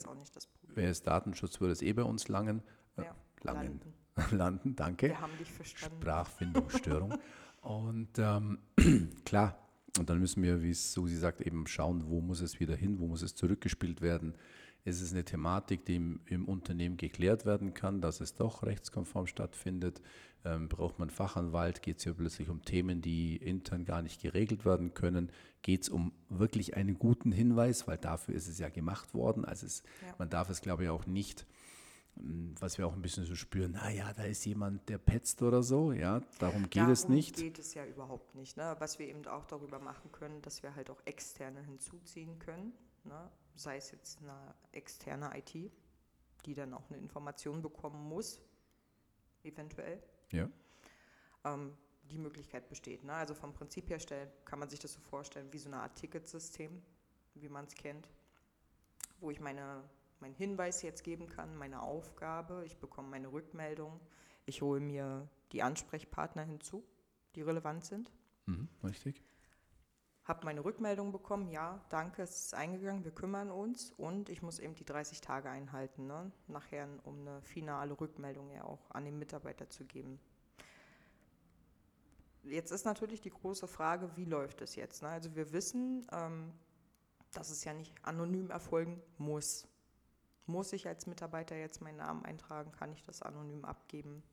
wer 0.64 0.90
ist 0.92 1.08
Datenschutz, 1.08 1.60
würde 1.60 1.74
es 1.74 1.82
eh 1.82 1.94
bei 1.94 2.04
uns 2.04 2.28
langen. 2.28 2.62
Äh, 2.98 3.06
ja, 3.06 3.16
langen. 3.42 3.80
Landen. 3.80 3.94
landen, 4.38 4.76
danke. 4.76 5.08
Wir 5.08 5.22
haben 5.22 5.38
dich 5.38 5.52
verstanden. 5.52 6.02
Sprachfindungsstörung. 6.02 7.18
Und 7.62 8.18
ähm, 8.18 8.60
klar, 9.26 9.58
und 10.00 10.10
dann 10.10 10.20
müssen 10.20 10.42
wir, 10.44 10.62
wie 10.64 10.72
es 10.72 10.94
Susi 10.94 11.18
sagt, 11.18 11.42
eben 11.42 11.68
schauen, 11.68 12.08
wo 12.08 12.22
muss 12.22 12.42
es 12.42 12.60
wieder 12.60 12.76
hin, 12.76 13.00
wo 13.00 13.08
muss 13.08 13.22
es 13.22 13.36
zurückgespielt 13.36 14.02
werden. 14.02 14.36
Ist 14.84 15.02
es 15.02 15.12
eine 15.12 15.24
Thematik, 15.24 15.86
die 15.86 15.96
im, 15.98 16.22
im 16.26 16.46
Unternehmen 16.46 16.98
geklärt 16.98 17.46
werden 17.46 17.74
kann, 17.74 18.02
dass 18.02 18.20
es 18.20 18.34
doch 18.34 18.64
rechtskonform 18.64 19.28
stattfindet? 19.28 20.02
Ähm, 20.44 20.70
braucht 20.70 20.98
man 20.98 21.12
Fachanwalt? 21.12 21.84
Geht 21.84 21.98
es 21.98 22.04
hier 22.04 22.14
plötzlich 22.14 22.50
um 22.50 22.64
Themen, 22.64 23.02
die 23.02 23.36
intern 23.36 23.86
gar 23.86 24.02
nicht 24.02 24.22
geregelt 24.22 24.66
werden 24.66 24.96
können? 24.96 25.30
Geht 25.62 25.84
es 25.84 25.90
um 25.90 26.14
wirklich 26.30 26.76
einen 26.76 26.98
guten 26.98 27.32
Hinweis? 27.32 27.88
Weil 27.88 27.98
dafür 27.98 28.34
ist 28.34 28.48
es 28.48 28.58
ja 28.58 28.70
gemacht 28.70 29.14
worden. 29.14 29.46
Also 29.46 29.68
es, 29.68 29.84
ja. 30.02 30.16
man 30.18 30.32
darf 30.32 30.50
es, 30.50 30.62
glaube 30.62 30.84
ich, 30.84 30.90
auch 30.90 31.06
nicht 31.06 31.46
was 32.16 32.78
wir 32.78 32.88
auch 32.88 32.94
ein 32.94 33.02
bisschen 33.02 33.26
so 33.26 33.36
spüren, 33.36 33.72
naja, 33.72 34.14
da 34.14 34.24
ist 34.24 34.46
jemand, 34.46 34.88
der 34.90 34.98
petzt 34.98 35.42
oder 35.42 35.64
so, 35.64 35.92
ja, 35.92 36.22
darum 36.40 36.64
geht 36.64 36.78
darum 36.78 36.92
es 36.92 37.08
nicht. 37.08 37.38
Darum 37.38 37.48
geht 37.48 37.60
es 37.60 37.74
ja 37.74 37.86
überhaupt 37.86 38.36
nicht. 38.36 38.58
Ne? 38.58 38.76
Was 38.80 39.00
wir 39.00 39.08
eben 39.08 39.26
auch 39.28 39.46
darüber 39.46 39.80
machen 39.80 40.12
können, 40.12 40.42
dass 40.42 40.62
wir 40.62 40.76
halt 40.76 40.90
auch 40.90 41.02
Externe 41.06 41.62
hinzuziehen 41.64 42.38
können, 42.40 42.74
ne? 43.04 43.32
sei 43.56 43.78
es 43.78 43.92
jetzt 43.92 44.20
eine 44.22 44.54
externe 44.72 45.32
IT, 45.38 45.72
die 46.46 46.54
dann 46.54 46.74
auch 46.74 46.90
eine 46.90 47.00
Information 47.00 47.62
bekommen 47.62 48.08
muss, 48.08 48.42
eventuell. 49.44 50.02
Ja. 50.32 50.50
Ähm, 51.44 51.76
die 52.12 52.18
Möglichkeit 52.18 52.68
besteht. 52.68 53.04
Ne? 53.04 53.14
Also 53.14 53.34
vom 53.34 53.54
Prinzip 53.54 53.90
her 53.90 54.00
kann 54.46 54.60
man 54.60 54.70
sich 54.70 54.80
das 54.80 54.94
so 54.94 55.00
vorstellen 55.00 55.48
wie 55.52 55.60
so 55.60 55.70
eine 55.70 55.78
Art 55.78 55.96
Ticketsystem, 55.96 56.82
wie 57.36 57.50
man 57.50 57.66
es 57.66 57.74
kennt, 57.74 58.10
wo 59.20 59.32
ich 59.32 59.40
meine 59.40 59.84
meinen 60.22 60.36
Hinweis 60.36 60.82
jetzt 60.82 61.04
geben 61.04 61.28
kann, 61.28 61.56
meine 61.56 61.82
Aufgabe, 61.82 62.64
ich 62.66 62.78
bekomme 62.78 63.10
meine 63.10 63.32
Rückmeldung, 63.32 64.00
ich 64.46 64.62
hole 64.62 64.80
mir 64.80 65.28
die 65.52 65.64
Ansprechpartner 65.64 66.44
hinzu, 66.44 66.84
die 67.36 67.42
relevant 67.42 67.86
sind. 67.86 68.12
Mhm, 68.46 68.68
richtig. 68.84 69.24
Habe 70.24 70.46
meine 70.46 70.64
Rückmeldung 70.64 71.12
bekommen, 71.12 71.50
ja, 71.50 71.84
danke, 71.90 72.22
es 72.22 72.46
ist 72.46 72.54
eingegangen, 72.54 73.04
wir 73.04 73.12
kümmern 73.12 73.50
uns 73.50 73.92
und 73.92 74.30
ich 74.30 74.42
muss 74.42 74.60
eben 74.60 74.76
die 74.76 74.86
30 74.86 75.20
Tage 75.20 75.50
einhalten, 75.50 76.06
ne? 76.06 76.32
nachher, 76.48 76.88
um 77.04 77.22
eine 77.22 77.42
finale 77.42 78.00
Rückmeldung 78.00 78.52
ja 78.52 78.64
auch 78.64 78.92
an 78.92 79.06
den 79.06 79.18
Mitarbeiter 79.18 79.70
zu 79.70 79.84
geben. 79.86 80.20
Jetzt 82.44 82.72
ist 82.72 82.86
natürlich 82.86 83.22
die 83.22 83.30
große 83.30 83.68
Frage, 83.68 84.16
wie 84.16 84.26
läuft 84.26 84.62
es 84.62 84.76
jetzt? 84.76 85.02
Ne? 85.02 85.10
Also 85.10 85.36
wir 85.36 85.52
wissen, 85.54 86.06
ähm, 86.12 86.54
dass 87.34 87.50
es 87.50 87.64
ja 87.64 87.74
nicht 87.74 87.94
anonym 88.04 88.50
erfolgen 88.50 89.02
muss. 89.18 89.68
Muss 90.46 90.74
ich 90.74 90.88
als 90.88 91.08
Mitarbeiter 91.08 91.56
jetzt 91.56 91.82
meinen 91.82 91.98
Namen 91.98 92.26
eintragen? 92.26 92.72
Kann 92.72 92.92
ich 92.92 93.04
das 93.04 93.22
anonym 93.22 93.66
abgeben? 93.66 94.24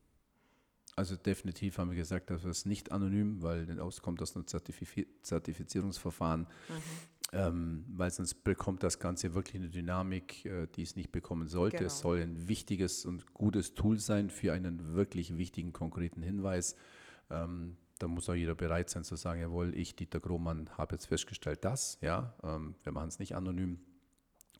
Also 0.96 1.14
definitiv 1.14 1.78
haben 1.78 1.90
wir 1.90 1.96
gesagt, 1.96 2.30
dass 2.30 2.44
es 2.44 2.66
nicht 2.66 2.90
anonym, 2.90 3.40
weil 3.40 3.78
auskommt 3.78 4.20
aus 4.20 4.34
einem 4.34 4.48
Zertifiz 4.48 5.06
Zertifizierungsverfahren, 5.22 6.40
mhm. 6.40 6.82
ähm, 7.32 7.84
weil 7.88 8.10
sonst 8.10 8.42
bekommt 8.42 8.82
das 8.82 8.98
Ganze 8.98 9.32
wirklich 9.32 9.56
eine 9.56 9.70
Dynamik, 9.70 10.44
äh, 10.44 10.66
die 10.66 10.82
es 10.82 10.96
nicht 10.96 11.12
bekommen 11.12 11.46
sollte. 11.46 11.76
Genau. 11.76 11.86
Es 11.86 12.00
soll 12.00 12.20
ein 12.20 12.48
wichtiges 12.48 13.04
und 13.04 13.32
gutes 13.32 13.74
Tool 13.74 14.00
sein 14.00 14.28
für 14.28 14.52
einen 14.52 14.94
wirklich 14.94 15.36
wichtigen, 15.36 15.72
konkreten 15.72 16.20
Hinweis. 16.20 16.74
Ähm, 17.30 17.76
da 18.00 18.08
muss 18.08 18.28
auch 18.28 18.34
jeder 18.34 18.54
bereit 18.54 18.90
sein 18.90 19.04
zu 19.04 19.14
sagen, 19.16 19.40
jawohl, 19.40 19.74
ich, 19.76 19.94
Dieter 19.94 20.20
Grohmann, 20.20 20.68
habe 20.78 20.96
jetzt 20.96 21.06
festgestellt, 21.06 21.64
das, 21.64 21.98
ja, 22.00 22.34
ähm, 22.42 22.74
wir 22.82 22.92
machen 22.92 23.08
es 23.08 23.18
nicht 23.18 23.34
anonym, 23.36 23.78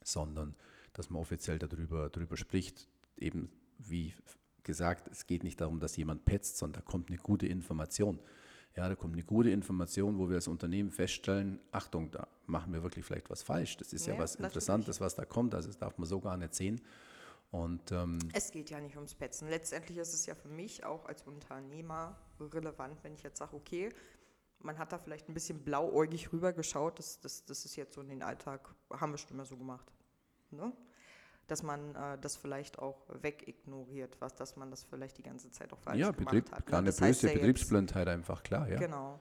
sondern 0.03 0.55
dass 0.93 1.11
man 1.11 1.21
offiziell 1.21 1.59
darüber, 1.59 2.09
darüber 2.11 2.37
spricht. 2.37 2.89
Eben 3.17 3.51
wie 3.79 4.15
gesagt, 4.63 5.09
es 5.09 5.27
geht 5.27 5.45
nicht 5.45 5.61
darum, 5.61 5.81
dass 5.81 5.97
jemand 5.97 6.25
petzt, 6.25 6.59
sondern 6.59 6.83
da 6.83 6.91
kommt 6.91 7.09
eine 7.09 7.19
gute 7.19 7.47
Information. 7.47 8.19
Ja, 8.77 8.89
da 8.89 8.95
kommt 8.95 9.15
eine 9.15 9.25
gute 9.25 9.51
Information, 9.51 10.19
wo 10.19 10.29
wir 10.29 10.37
als 10.37 10.47
Unternehmen 10.47 10.91
feststellen, 10.91 11.59
Achtung, 11.73 12.11
da 12.11 12.29
machen 12.47 12.73
wir 12.73 12.83
wirklich 12.83 13.05
vielleicht 13.05 13.31
was 13.31 13.43
falsch. 13.43 13.77
Das 13.79 13.93
ist 13.93 14.07
ja, 14.07 14.15
ja 14.15 14.21
was 14.21 14.37
Interessantes, 14.37 15.01
was 15.01 15.15
da 15.15 15.25
kommt. 15.25 15.55
Also 15.55 15.69
das 15.69 15.79
darf 15.79 15.99
man 15.99 16.07
so 16.07 16.21
gar 16.21 16.37
nicht 16.37 16.55
sehen. 16.55 16.81
Und, 17.51 17.91
ähm, 17.93 18.19
es 18.35 18.51
geht 18.51 18.71
ja 18.71 18.79
nicht 18.79 18.97
ums 18.97 19.15
Petzen. 19.15 19.49
Letztendlich 19.49 19.97
ist 19.99 20.13
es 20.13 20.27
ja 20.27 20.35
für 20.35 20.49
mich 20.49 20.85
auch 20.85 21.07
als 21.07 21.23
Unternehmer 21.23 22.17
relevant, 22.39 23.03
wenn 23.03 23.15
ich 23.15 23.23
jetzt 23.23 23.39
sage, 23.39 23.57
okay, 23.57 23.89
man 24.61 24.79
hat 24.79 24.93
da 24.93 24.99
vielleicht 24.99 25.29
ein 25.29 25.35
bisschen 25.35 25.65
blauäugig 25.65 26.33
rübergeschaut, 26.33 26.99
das, 26.99 27.21
das, 27.21 27.45
das 27.45 27.65
ist 27.65 27.77
jetzt 27.77 27.95
so 27.95 28.01
in 28.01 28.09
den 28.09 28.23
Alltag, 28.23 28.75
haben 28.91 29.13
wir 29.13 29.19
schon 29.19 29.31
immer 29.31 29.47
so 29.47 29.57
gemacht. 29.57 29.91
Ne? 30.51 30.73
dass 31.49 31.63
man 31.63 31.95
äh, 31.95 32.19
das 32.21 32.37
vielleicht 32.37 32.79
auch 32.79 33.07
wegignoriert, 33.23 34.21
was, 34.21 34.35
dass 34.35 34.57
man 34.57 34.71
das 34.71 34.85
vielleicht 34.85 35.19
die 35.19 35.23
ganze 35.23 35.51
Zeit 35.51 35.73
auch 35.73 35.79
falsch 35.81 35.99
ja, 35.99 36.11
gemacht 36.11 36.35
Betrieb, 36.35 36.53
hat. 36.53 36.67
Ne? 36.67 36.71
Gar 36.71 36.79
eine 36.81 36.93
böse 36.93 37.27
ja 37.27 37.33
Betriebsblindheit 37.33 38.07
einfach, 38.07 38.43
klar, 38.43 38.69
ja. 38.69 38.79
Genau. 38.79 39.21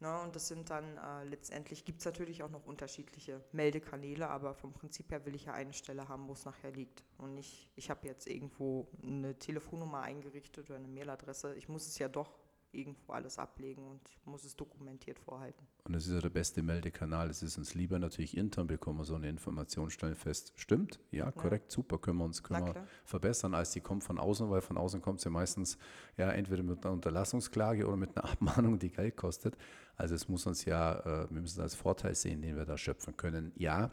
Ne, 0.00 0.20
und 0.22 0.34
das 0.34 0.48
sind 0.48 0.70
dann 0.70 0.84
äh, 0.98 1.24
letztendlich, 1.24 1.84
gibt 1.84 2.00
es 2.00 2.04
natürlich 2.04 2.42
auch 2.42 2.50
noch 2.50 2.66
unterschiedliche 2.66 3.42
Meldekanäle, 3.52 4.28
aber 4.28 4.54
vom 4.54 4.72
Prinzip 4.72 5.10
her 5.10 5.24
will 5.24 5.34
ich 5.34 5.44
ja 5.44 5.52
eine 5.52 5.72
Stelle 5.72 6.08
haben, 6.08 6.28
wo 6.28 6.32
es 6.32 6.44
nachher 6.44 6.72
liegt. 6.72 7.04
Und 7.16 7.34
nicht, 7.34 7.68
ich 7.74 7.90
habe 7.90 8.06
jetzt 8.06 8.26
irgendwo 8.26 8.88
eine 9.02 9.38
Telefonnummer 9.38 10.02
eingerichtet 10.02 10.68
oder 10.68 10.78
eine 10.78 10.88
Mailadresse. 10.88 11.54
Ich 11.54 11.68
muss 11.68 11.86
es 11.86 11.98
ja 11.98 12.08
doch 12.08 12.38
irgendwo 12.74 13.12
alles 13.12 13.38
ablegen 13.38 13.82
und 13.86 14.00
muss 14.24 14.44
es 14.44 14.56
dokumentiert 14.56 15.18
vorhalten. 15.18 15.66
Und 15.84 15.94
das 15.94 16.06
ist 16.06 16.12
ja 16.12 16.20
der 16.20 16.30
beste 16.30 16.62
Meldekanal. 16.62 17.30
Es 17.30 17.42
ist 17.42 17.58
uns 17.58 17.74
lieber 17.74 17.98
natürlich 17.98 18.36
intern, 18.36 18.66
bekommen 18.66 18.98
wir 18.98 19.04
so 19.04 19.14
eine 19.14 19.28
Information, 19.28 19.90
stellen 19.90 20.16
fest, 20.16 20.52
stimmt, 20.56 21.00
ja, 21.10 21.30
korrekt, 21.30 21.72
ja. 21.72 21.76
super, 21.76 21.98
können 21.98 22.18
wir 22.18 22.24
uns 22.24 22.42
können 22.42 22.66
wir 22.66 22.86
verbessern, 23.04 23.54
als 23.54 23.72
die 23.72 23.80
kommt 23.80 24.04
von 24.04 24.18
außen, 24.18 24.50
weil 24.50 24.60
von 24.60 24.76
außen 24.76 25.00
kommt 25.00 25.20
sie 25.20 25.30
meistens 25.30 25.78
ja 26.16 26.30
entweder 26.30 26.62
mit 26.62 26.84
einer 26.84 26.94
Unterlassungsklage 26.94 27.86
oder 27.86 27.96
mit 27.96 28.16
einer 28.16 28.24
Abmahnung, 28.30 28.78
die 28.78 28.90
Geld 28.90 29.16
kostet. 29.16 29.56
Also 29.96 30.14
es 30.14 30.28
muss 30.28 30.46
uns 30.46 30.64
ja, 30.64 31.00
äh, 31.00 31.30
wir 31.30 31.40
müssen 31.40 31.60
als 31.60 31.74
Vorteil 31.74 32.14
sehen, 32.14 32.42
den 32.42 32.56
wir 32.56 32.64
da 32.64 32.76
schöpfen 32.76 33.16
können. 33.16 33.52
Ja, 33.56 33.92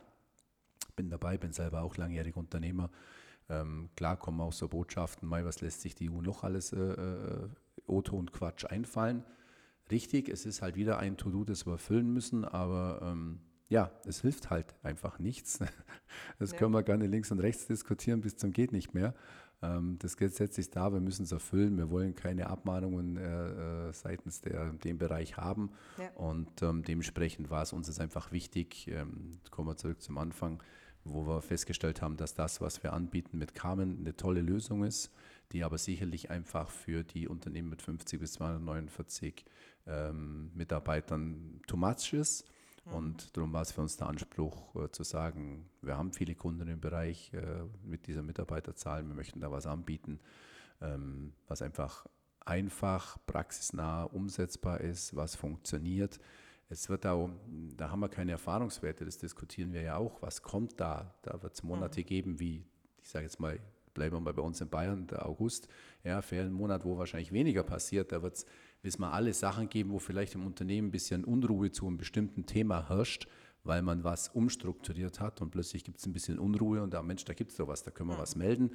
bin 0.95 1.09
dabei, 1.09 1.37
bin 1.37 1.53
selber 1.53 1.81
auch 1.83 1.97
langjähriger 1.97 2.37
Unternehmer. 2.37 2.89
Ähm, 3.49 3.89
klar 3.95 4.17
kommen 4.17 4.39
auch 4.39 4.53
so 4.53 4.67
Botschaften, 4.67 5.27
mal, 5.27 5.45
was 5.45 5.61
lässt 5.61 5.81
sich 5.81 5.95
die 5.95 6.09
EU 6.09 6.21
noch 6.21 6.43
alles 6.43 6.71
äh, 6.73 6.79
äh 6.79 7.49
O-Ton-Quatsch 7.91 8.65
einfallen. 8.65 9.23
Richtig, 9.91 10.29
es 10.29 10.45
ist 10.45 10.61
halt 10.61 10.75
wieder 10.75 10.99
ein 10.99 11.17
To-Do, 11.17 11.43
das 11.43 11.65
wir 11.65 11.73
erfüllen 11.73 12.11
müssen, 12.11 12.45
aber 12.45 13.01
ähm, 13.03 13.39
ja, 13.67 13.91
es 14.05 14.21
hilft 14.21 14.49
halt 14.49 14.75
einfach 14.83 15.19
nichts. 15.19 15.59
Das 16.39 16.51
ja. 16.51 16.57
können 16.57 16.73
wir 16.73 16.83
gerne 16.83 17.07
links 17.07 17.31
und 17.31 17.39
rechts 17.39 17.67
diskutieren 17.67 18.19
bis 18.19 18.35
zum 18.35 18.51
geht 18.51 18.73
nicht 18.73 18.93
mehr. 18.93 19.13
Ähm, 19.61 19.97
das 19.99 20.17
Gesetz 20.17 20.57
ist 20.57 20.75
da, 20.75 20.91
wir 20.91 20.99
müssen 20.99 21.23
es 21.23 21.31
erfüllen. 21.31 21.77
Wir 21.77 21.89
wollen 21.89 22.15
keine 22.15 22.47
Abmahnungen 22.47 23.15
äh, 23.15 23.87
äh, 23.89 23.93
seitens 23.93 24.41
der, 24.41 24.73
dem 24.73 24.97
Bereich 24.97 25.37
haben. 25.37 25.71
Ja. 25.97 26.09
Und 26.15 26.61
ähm, 26.63 26.83
dementsprechend 26.83 27.49
war 27.49 27.61
es 27.61 27.71
uns 27.71 27.87
jetzt 27.87 28.01
einfach 28.01 28.33
wichtig, 28.33 28.89
ähm, 28.89 29.39
kommen 29.51 29.69
wir 29.69 29.77
zurück 29.77 30.01
zum 30.01 30.17
Anfang, 30.17 30.61
wo 31.05 31.25
wir 31.25 31.41
festgestellt 31.41 32.01
haben, 32.01 32.17
dass 32.17 32.33
das, 32.33 32.59
was 32.59 32.83
wir 32.83 32.91
anbieten 32.91 33.37
mit 33.37 33.55
Carmen, 33.55 33.99
eine 33.99 34.17
tolle 34.17 34.41
Lösung 34.41 34.83
ist 34.83 35.11
die 35.51 35.63
aber 35.63 35.77
sicherlich 35.77 36.29
einfach 36.29 36.69
für 36.69 37.03
die 37.03 37.27
Unternehmen 37.27 37.69
mit 37.69 37.81
50 37.81 38.19
bis 38.19 38.33
249 38.33 39.45
ähm, 39.87 40.51
Mitarbeitern 40.53 41.61
too 41.67 41.77
much 41.77 42.13
ist. 42.13 42.45
Mhm. 42.85 42.93
Und 42.93 43.37
darum 43.37 43.53
war 43.53 43.61
es 43.61 43.71
für 43.71 43.81
uns 43.81 43.97
der 43.97 44.07
Anspruch 44.07 44.75
äh, 44.75 44.91
zu 44.91 45.03
sagen, 45.03 45.69
wir 45.81 45.97
haben 45.97 46.13
viele 46.13 46.35
Kunden 46.35 46.67
im 46.67 46.79
Bereich 46.79 47.33
äh, 47.33 47.63
mit 47.83 48.07
dieser 48.07 48.23
Mitarbeiterzahl, 48.23 49.05
wir 49.07 49.15
möchten 49.15 49.39
da 49.39 49.51
was 49.51 49.65
anbieten, 49.67 50.19
ähm, 50.81 51.33
was 51.47 51.61
einfach 51.61 52.05
einfach, 52.45 53.17
praxisnah, 53.25 54.03
umsetzbar 54.03 54.81
ist, 54.81 55.15
was 55.15 55.35
funktioniert. 55.35 56.19
Es 56.69 56.89
wird 56.89 57.05
auch, 57.05 57.29
da 57.77 57.91
haben 57.91 57.99
wir 57.99 58.09
keine 58.09 58.31
Erfahrungswerte, 58.31 59.05
das 59.05 59.17
diskutieren 59.17 59.73
wir 59.73 59.81
ja 59.81 59.97
auch. 59.97 60.21
Was 60.21 60.41
kommt 60.41 60.79
da? 60.79 61.13
Da 61.21 61.41
wird 61.43 61.53
es 61.53 61.63
Monate 61.63 62.01
mhm. 62.01 62.05
geben, 62.05 62.39
wie, 62.39 62.65
ich 63.01 63.09
sage 63.09 63.25
jetzt 63.25 63.39
mal, 63.39 63.59
bleiben 63.93 64.15
wir 64.15 64.19
mal 64.19 64.33
bei 64.33 64.41
uns 64.41 64.61
in 64.61 64.69
Bayern, 64.69 65.07
der 65.07 65.25
August, 65.25 65.67
ja, 66.03 66.21
Ferienmonat, 66.21 66.85
wo 66.85 66.97
wahrscheinlich 66.97 67.31
weniger 67.31 67.63
passiert. 67.63 68.11
Da 68.11 68.21
wird 68.21 68.35
es, 68.35 68.45
wissen 68.81 69.01
wir, 69.01 69.13
alle 69.13 69.33
Sachen 69.33 69.69
geben, 69.69 69.91
wo 69.91 69.99
vielleicht 69.99 70.35
im 70.35 70.45
Unternehmen 70.45 70.89
ein 70.89 70.91
bisschen 70.91 71.23
Unruhe 71.23 71.71
zu 71.71 71.87
einem 71.87 71.97
bestimmten 71.97 72.45
Thema 72.45 72.89
herrscht, 72.89 73.27
weil 73.63 73.81
man 73.81 74.03
was 74.03 74.29
umstrukturiert 74.29 75.19
hat 75.19 75.41
und 75.41 75.51
plötzlich 75.51 75.83
gibt 75.83 75.99
es 75.99 76.05
ein 76.05 76.13
bisschen 76.13 76.39
Unruhe 76.39 76.81
und 76.81 76.93
da, 76.93 77.01
Mensch, 77.03 77.25
da 77.25 77.33
gibt 77.33 77.51
es 77.51 77.57
doch 77.57 77.67
was, 77.67 77.83
da 77.83 77.91
können 77.91 78.09
wir 78.09 78.17
was 78.17 78.35
melden. 78.35 78.71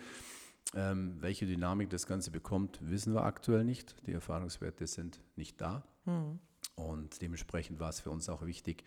Ähm, 0.75 1.17
welche 1.21 1.47
Dynamik 1.47 1.91
das 1.91 2.07
Ganze 2.07 2.31
bekommt, 2.31 2.79
wissen 2.83 3.15
wir 3.15 3.23
aktuell 3.23 3.65
nicht. 3.65 3.97
Die 4.07 4.13
Erfahrungswerte 4.13 4.87
sind 4.87 5.21
nicht 5.37 5.61
da. 5.61 5.85
Mhm. 6.05 6.41
Und 6.75 7.23
dementsprechend 7.23 7.79
war 7.79 7.89
es 7.89 8.01
für 8.01 8.11
uns 8.11 8.29
auch 8.29 8.45
wichtig, 8.45 8.85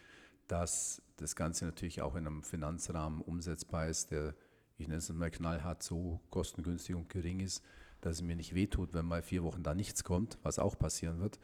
dass 0.48 1.02
das 1.18 1.36
Ganze 1.36 1.66
natürlich 1.66 2.02
auch 2.02 2.16
in 2.16 2.28
einem 2.28 2.44
Finanzrahmen 2.44 3.22
umsetzbar 3.22 3.88
ist, 3.88 4.12
der 4.12 4.36
ich 4.80 4.88
nenne 4.88 5.00
es 5.00 5.12
mal 5.12 5.30
knallhart, 5.30 5.84
so 5.84 6.22
kostengünstig 6.30 6.96
und 6.96 7.10
gering 7.10 7.42
ist, 7.42 7.64
dass 8.02 8.18
es 8.18 8.22
mir 8.22 8.36
nicht 8.36 8.56
wehtut, 8.56 8.94
wenn 8.94 9.06
mal 9.06 9.22
vier 9.22 9.44
Wochen 9.44 9.62
da 9.62 9.76
nichts 9.76 10.04
kommt, 10.04 10.38
was 10.42 10.58
auch 10.58 10.80
passieren 10.80 11.20
wird. 11.20 11.40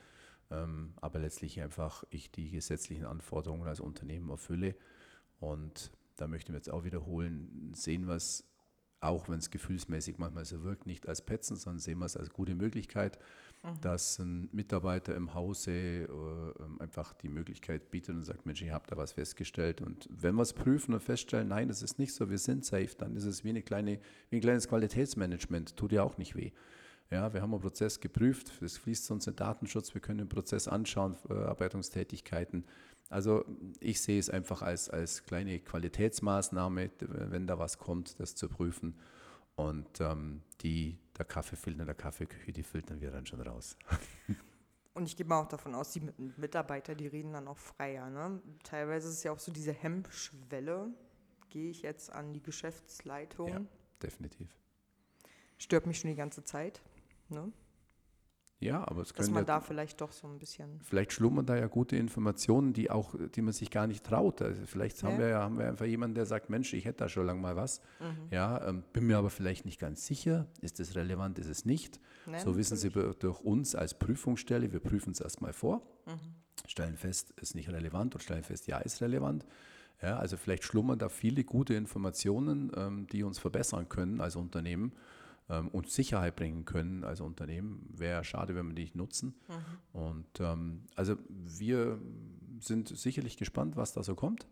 Ähm, 0.50 0.94
aber 1.02 1.20
letztlich 1.20 1.62
einfach 1.62 2.06
ich 2.10 2.32
die 2.32 2.50
gesetzlichen 2.52 3.06
Anforderungen 3.06 3.68
als 3.68 3.82
Unternehmen 3.82 4.30
erfülle. 4.30 4.76
Und 5.40 5.92
da 6.16 6.28
möchte 6.28 6.48
ich 6.48 6.52
mir 6.52 6.58
jetzt 6.58 6.70
auch 6.70 6.86
wiederholen, 6.86 7.74
sehen 7.76 8.08
wir 8.08 8.16
es, 8.16 8.46
auch 9.02 9.28
wenn 9.28 9.40
es 9.40 9.52
gefühlsmäßig 9.52 10.18
manchmal 10.18 10.46
so 10.46 10.64
wirkt, 10.64 10.86
nicht 10.86 11.08
als 11.08 11.22
Petzen, 11.22 11.58
sondern 11.58 11.80
sehen 11.80 12.00
wir 12.00 12.06
es 12.06 12.16
als 12.16 12.30
gute 12.30 12.56
Möglichkeit, 12.56 13.20
mhm. 13.66 13.82
dass 13.82 14.20
ein 14.20 14.50
Mitarbeiter 14.52 15.16
im 15.16 15.34
Hause 15.34 15.72
äh, 15.72 16.04
ähm, 16.64 16.80
einfach 16.80 17.14
die 17.14 17.30
Möglichkeit 17.30 17.92
bietet 17.92 18.16
und 18.16 18.24
sagt, 18.24 18.46
Mensch, 18.46 18.62
ich 18.62 18.72
habe 18.72 18.86
da 18.88 18.98
was 18.98 19.14
festgestellt. 19.14 19.82
Und 19.82 20.08
wenn 20.12 20.36
wir 20.36 20.42
es 20.44 20.54
prüfen 20.54 20.94
und 20.94 21.02
feststellen, 21.02 21.48
nein, 21.48 21.68
das 21.68 21.82
ist 21.82 22.00
nicht 22.00 22.14
so, 22.14 22.30
wir 22.30 22.38
sind 22.38 22.66
safe, 22.66 22.92
dann 22.98 23.16
ist 23.16 23.26
es 23.26 23.44
wie, 23.44 23.50
eine 23.50 23.62
kleine, 23.62 24.00
wie 24.30 24.38
ein 24.38 24.42
kleines 24.42 24.68
Qualitätsmanagement, 24.68 25.76
tut 25.76 25.92
ja 25.92 26.04
auch 26.04 26.18
nicht 26.18 26.36
weh. 26.36 26.52
Ja, 27.12 27.34
wir 27.34 27.42
haben 27.42 27.54
einen 27.54 27.62
Prozess 27.62 28.00
geprüft, 28.00 28.52
es 28.62 28.78
fließt 28.78 29.06
zu 29.06 29.14
uns 29.14 29.28
in 29.28 29.36
Datenschutz, 29.36 29.94
wir 29.94 30.02
können 30.02 30.18
den 30.18 30.30
Prozess 30.30 30.68
anschauen, 30.68 31.14
Verarbeitungstätigkeiten. 31.14 32.66
Also 33.10 33.46
ich 33.80 34.02
sehe 34.02 34.20
es 34.20 34.32
einfach 34.32 34.64
als, 34.64 34.90
als 34.90 35.24
kleine 35.24 35.60
Qualitätsmaßnahme, 35.60 36.90
wenn 37.00 37.46
da 37.46 37.60
was 37.60 37.78
kommt, 37.78 38.20
das 38.20 38.34
zu 38.34 38.50
prüfen. 38.50 38.96
Und 39.56 40.02
ähm, 40.02 40.42
die, 40.62 40.98
der 41.18 41.26
Kaffeefilter 41.26 41.86
der 41.86 41.96
Kaffeeküche, 41.96 42.52
die 42.52 42.64
filtern 42.64 43.02
wir 43.02 43.12
dann 43.12 43.26
schon 43.26 43.42
raus. 43.42 43.78
Und 44.94 45.08
ich 45.08 45.18
gehe 45.18 45.26
mal 45.26 45.42
auch 45.42 45.48
davon 45.48 45.76
aus, 45.76 45.92
die 45.92 46.02
Mitarbeiter, 46.38 46.96
die 46.96 47.08
reden 47.08 47.34
dann 47.34 47.50
auch 47.50 47.58
freier. 47.58 48.10
Ne? 48.10 48.42
Teilweise 48.64 49.10
ist 49.10 49.16
es 49.16 49.24
ja 49.24 49.34
auch 49.34 49.40
so 49.40 49.52
diese 49.52 49.74
Hemmschwelle. 49.74 50.94
Gehe 51.50 51.70
ich 51.70 51.82
jetzt 51.82 52.12
an 52.12 52.32
die 52.32 52.42
Geschäftsleitung? 52.42 53.50
Ja, 53.50 53.62
definitiv. 54.02 54.48
Stört 55.58 55.86
mich 55.86 56.00
schon 56.00 56.12
die 56.12 56.16
ganze 56.16 56.46
Zeit. 56.46 56.82
Ne? 57.28 57.52
Ja, 58.66 58.82
aber 58.88 59.04
es 59.04 59.14
können 59.14 59.28
Dass 59.28 59.34
man 59.34 59.44
ja, 59.44 59.46
da 59.46 59.62
vielleicht 59.62 60.02
doch 60.02 60.12
so 60.12 60.28
ein 60.28 60.40
bisschen. 60.40 60.80
Vielleicht 60.82 61.14
schlummern 61.14 61.46
da 61.46 61.56
ja 61.56 61.68
gute 61.68 61.96
Informationen, 61.96 62.74
die 62.74 62.90
auch, 62.90 63.16
die 63.36 63.42
man 63.42 63.54
sich 63.54 63.70
gar 63.70 63.86
nicht 63.86 64.04
traut. 64.04 64.42
Also 64.42 64.62
vielleicht 64.66 65.02
ja. 65.02 65.10
haben 65.10 65.20
wir 65.20 65.28
ja 65.28 65.44
haben 65.44 65.60
wir 65.60 65.68
einfach 65.68 65.86
jemanden, 65.86 66.16
der 66.16 66.26
sagt, 66.26 66.50
Mensch, 66.50 66.74
ich 66.74 66.86
hätte 66.86 67.00
da 67.00 67.10
schon 67.10 67.28
lange 67.28 67.42
mal 67.42 67.56
was. 67.56 67.82
Mhm. 68.00 68.28
Ja, 68.32 68.68
ähm, 68.68 68.84
bin 68.92 69.06
mir 69.06 69.18
aber 69.18 69.30
vielleicht 69.30 69.66
nicht 69.66 69.80
ganz 69.80 70.06
sicher. 70.06 70.48
Ist 70.62 70.80
es 70.80 70.96
relevant, 70.96 71.38
ist 71.38 71.48
es 71.48 71.66
nicht? 71.66 72.00
Nein, 72.26 72.42
so 72.44 72.58
wissen 72.58 72.76
Sie 72.76 72.90
durch 72.90 73.40
uns 73.42 73.76
als 73.76 73.94
Prüfungsstelle, 73.94 74.74
wir 74.74 74.80
prüfen 74.80 75.12
es 75.12 75.20
erstmal 75.20 75.54
vor, 75.54 75.84
mhm. 76.08 76.20
stellen 76.68 76.98
fest, 76.98 77.34
ist 77.40 77.54
nicht 77.54 77.70
relevant 77.70 78.16
und 78.16 78.22
stellen 78.22 78.44
fest, 78.44 78.68
ja, 78.68 78.80
ist 78.80 79.02
relevant. 79.02 79.46
Ja, 80.02 80.18
also 80.18 80.38
vielleicht 80.38 80.64
schlummern 80.64 81.00
da 81.00 81.08
viele 81.08 81.44
gute 81.44 81.74
Informationen, 81.76 82.72
ähm, 82.76 83.08
die 83.08 83.24
uns 83.24 83.40
verbessern 83.40 83.88
können 83.88 84.20
als 84.22 84.36
Unternehmen 84.36 84.92
ähm, 85.50 85.68
und 85.70 85.90
Sicherheit 85.90 86.36
bringen 86.36 86.66
können 86.66 87.04
als 87.04 87.22
Unternehmen. 87.22 87.88
Wäre 87.96 88.24
schade, 88.24 88.56
wenn 88.56 88.68
wir 88.68 88.76
die 88.76 88.84
nicht 88.84 88.96
nutzen. 88.96 89.36
Mhm. 89.48 90.00
Und 90.00 90.40
ähm, 90.40 90.84
also 90.96 91.18
wir 91.30 92.00
sind 92.60 92.90
sicherlich 92.90 93.38
gespannt, 93.38 93.76
was 93.76 93.94
da 93.94 94.04
so 94.04 94.16
kommt. 94.16 94.48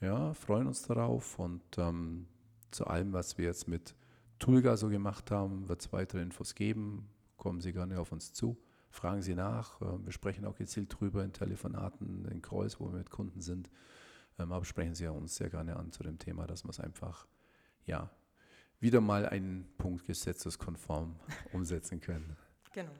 Ja, 0.00 0.32
freuen 0.32 0.66
uns 0.66 0.82
darauf 0.82 1.38
und 1.38 1.62
ähm, 1.76 2.26
zu 2.70 2.86
allem, 2.86 3.12
was 3.12 3.36
wir 3.36 3.44
jetzt 3.44 3.68
mit 3.68 3.94
Tulga 4.38 4.76
so 4.76 4.88
gemacht 4.88 5.30
haben, 5.30 5.68
wird 5.68 5.82
es 5.82 5.92
weitere 5.92 6.22
Infos 6.22 6.54
geben. 6.54 7.10
Kommen 7.36 7.60
Sie 7.60 7.72
gerne 7.72 8.00
auf 8.00 8.12
uns 8.12 8.32
zu, 8.32 8.56
fragen 8.90 9.20
Sie 9.20 9.34
nach. 9.34 9.80
Äh, 9.82 10.04
wir 10.04 10.12
sprechen 10.12 10.46
auch 10.46 10.56
gezielt 10.56 10.94
drüber 10.98 11.22
in 11.22 11.32
Telefonaten, 11.32 12.24
in 12.26 12.40
Calls, 12.40 12.80
wo 12.80 12.86
wir 12.90 12.98
mit 12.98 13.10
Kunden 13.10 13.42
sind. 13.42 13.70
Ähm, 14.38 14.52
aber 14.52 14.64
sprechen 14.64 14.94
Sie 14.94 15.06
uns 15.06 15.36
sehr 15.36 15.50
gerne 15.50 15.76
an 15.76 15.92
zu 15.92 16.02
dem 16.02 16.18
Thema, 16.18 16.46
dass 16.46 16.64
wir 16.64 16.70
es 16.70 16.80
einfach 16.80 17.26
ja, 17.84 18.10
wieder 18.80 19.00
mal 19.00 19.28
einen 19.28 19.70
Punkt 19.76 20.06
gesetzeskonform 20.06 21.18
umsetzen 21.52 22.00
können. 22.00 22.36
Genau. 22.72 22.92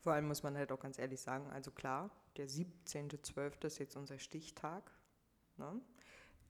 Vor 0.00 0.12
allem 0.12 0.26
muss 0.26 0.42
man 0.42 0.56
halt 0.56 0.72
auch 0.72 0.80
ganz 0.80 0.98
ehrlich 0.98 1.20
sagen, 1.20 1.48
also 1.50 1.70
klar, 1.70 2.10
der 2.36 2.48
17.12. 2.48 3.66
ist 3.66 3.78
jetzt 3.78 3.96
unser 3.96 4.18
Stichtag. 4.18 4.90
Ne? 5.56 5.80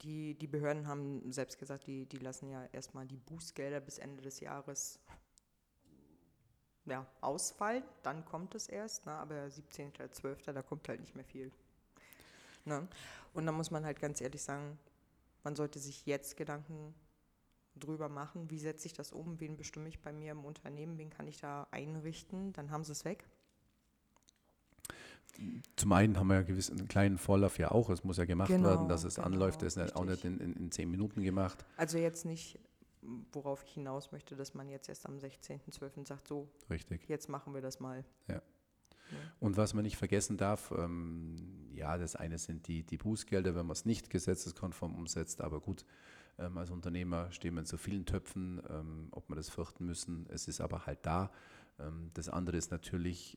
Die, 0.02 0.34
die 0.34 0.46
Behörden 0.46 0.86
haben 0.86 1.32
selbst 1.32 1.58
gesagt, 1.58 1.86
die, 1.86 2.06
die 2.06 2.18
lassen 2.18 2.48
ja 2.48 2.64
erstmal 2.72 3.06
die 3.06 3.18
Bußgelder 3.18 3.80
bis 3.80 3.98
Ende 3.98 4.22
des 4.22 4.40
Jahres 4.40 5.00
ja, 6.86 7.06
ausfallen. 7.20 7.84
Dann 8.02 8.24
kommt 8.24 8.54
es 8.54 8.68
erst, 8.68 9.06
ne? 9.06 9.12
aber 9.12 9.34
17.12., 9.46 10.52
da 10.52 10.62
kommt 10.62 10.88
halt 10.88 11.00
nicht 11.00 11.14
mehr 11.14 11.24
viel. 11.24 11.52
Ne? 12.64 12.88
Und 13.34 13.46
da 13.46 13.52
muss 13.52 13.70
man 13.70 13.84
halt 13.84 14.00
ganz 14.00 14.20
ehrlich 14.20 14.42
sagen, 14.42 14.78
man 15.44 15.56
sollte 15.56 15.78
sich 15.78 16.06
jetzt 16.06 16.36
Gedanken 16.36 16.94
drüber 17.76 18.08
machen, 18.08 18.50
wie 18.50 18.58
setze 18.58 18.86
ich 18.86 18.92
das 18.92 19.12
um, 19.12 19.40
wen 19.40 19.56
bestimme 19.56 19.88
ich 19.88 20.00
bei 20.00 20.12
mir 20.12 20.32
im 20.32 20.44
Unternehmen, 20.44 20.98
wen 20.98 21.10
kann 21.10 21.26
ich 21.26 21.38
da 21.38 21.66
einrichten, 21.70 22.52
dann 22.52 22.70
haben 22.70 22.84
sie 22.84 22.92
es 22.92 23.04
weg. 23.04 23.26
Zum 25.76 25.92
einen 25.92 26.18
haben 26.18 26.26
wir 26.26 26.36
ja 26.36 26.42
gewiss 26.42 26.70
einen 26.70 26.88
kleinen 26.88 27.16
Vorlauf 27.16 27.58
ja 27.58 27.70
auch, 27.70 27.88
es 27.88 28.04
muss 28.04 28.18
ja 28.18 28.26
gemacht 28.26 28.48
genau, 28.48 28.68
werden, 28.68 28.88
dass 28.88 29.04
es 29.04 29.14
genau, 29.14 29.28
anläuft, 29.28 29.62
das 29.62 29.76
ist 29.76 29.82
richtig. 29.82 29.96
auch 29.96 30.04
nicht 30.04 30.24
in, 30.24 30.38
in, 30.40 30.52
in, 30.54 30.70
zehn 30.70 30.90
Minuten 30.90 31.22
gemacht. 31.22 31.64
Also 31.76 31.96
jetzt 31.96 32.26
nicht, 32.26 32.58
worauf 33.32 33.64
ich 33.64 33.72
hinaus 33.72 34.12
möchte, 34.12 34.36
dass 34.36 34.52
man 34.52 34.68
jetzt 34.68 34.88
erst 34.88 35.06
am 35.06 35.16
16.12. 35.16 36.06
sagt, 36.06 36.28
so, 36.28 36.50
richtig. 36.68 37.08
jetzt 37.08 37.30
machen 37.30 37.54
wir 37.54 37.62
das 37.62 37.80
mal. 37.80 38.04
Ja. 38.28 38.34
ja. 38.34 38.42
Und 39.40 39.56
was 39.56 39.72
man 39.72 39.84
nicht 39.84 39.96
vergessen 39.96 40.36
darf, 40.36 40.70
ähm, 40.76 41.70
ja, 41.72 41.96
das 41.96 42.14
eine 42.14 42.36
sind 42.36 42.68
die, 42.68 42.82
die 42.82 42.98
Bußgelder, 42.98 43.54
wenn 43.54 43.66
man 43.66 43.72
es 43.72 43.86
nicht 43.86 44.10
gesetzeskonform 44.10 44.94
umsetzt, 44.94 45.40
aber 45.40 45.60
gut, 45.60 45.86
ähm, 46.38 46.58
als 46.58 46.70
Unternehmer 46.70 47.30
stehen 47.32 47.54
wir 47.54 47.60
in 47.60 47.66
so 47.66 47.76
vielen 47.76 48.06
Töpfen, 48.06 48.62
ähm, 48.68 49.08
ob 49.10 49.28
wir 49.28 49.36
das 49.36 49.48
fürchten 49.48 49.86
müssen. 49.86 50.26
Es 50.28 50.48
ist 50.48 50.60
aber 50.60 50.86
halt 50.86 51.00
da. 51.02 51.30
Ähm, 51.78 52.10
das 52.14 52.28
andere 52.28 52.56
ist 52.56 52.70
natürlich, 52.70 53.36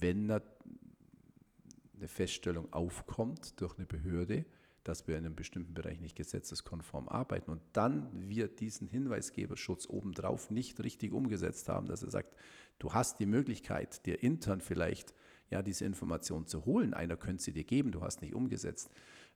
wenn 0.00 0.30
eine 0.30 2.08
Feststellung 2.08 2.72
aufkommt 2.72 3.60
durch 3.60 3.76
eine 3.76 3.86
Behörde, 3.86 4.44
dass 4.84 5.06
wir 5.06 5.18
in 5.18 5.26
einem 5.26 5.34
bestimmten 5.34 5.74
Bereich 5.74 6.00
nicht 6.00 6.16
gesetzeskonform 6.16 7.08
arbeiten 7.08 7.50
und 7.50 7.60
dann 7.72 8.08
wir 8.12 8.48
diesen 8.48 8.88
Hinweisgeberschutz 8.88 9.86
obendrauf 9.88 10.50
nicht 10.50 10.82
richtig 10.82 11.12
umgesetzt 11.12 11.68
haben, 11.68 11.86
dass 11.86 12.02
er 12.02 12.10
sagt, 12.10 12.34
du 12.78 12.94
hast 12.94 13.18
die 13.18 13.26
Möglichkeit, 13.26 14.06
dir 14.06 14.22
intern 14.22 14.60
vielleicht 14.60 15.12
ja, 15.50 15.62
diese 15.62 15.84
Information 15.84 16.46
zu 16.46 16.64
holen. 16.64 16.94
Einer 16.94 17.16
könnte 17.16 17.42
sie 17.42 17.52
dir 17.52 17.64
geben, 17.64 17.92
du 17.92 18.02
hast 18.02 18.22
nicht 18.22 18.34
umgesetzt. 18.34 18.90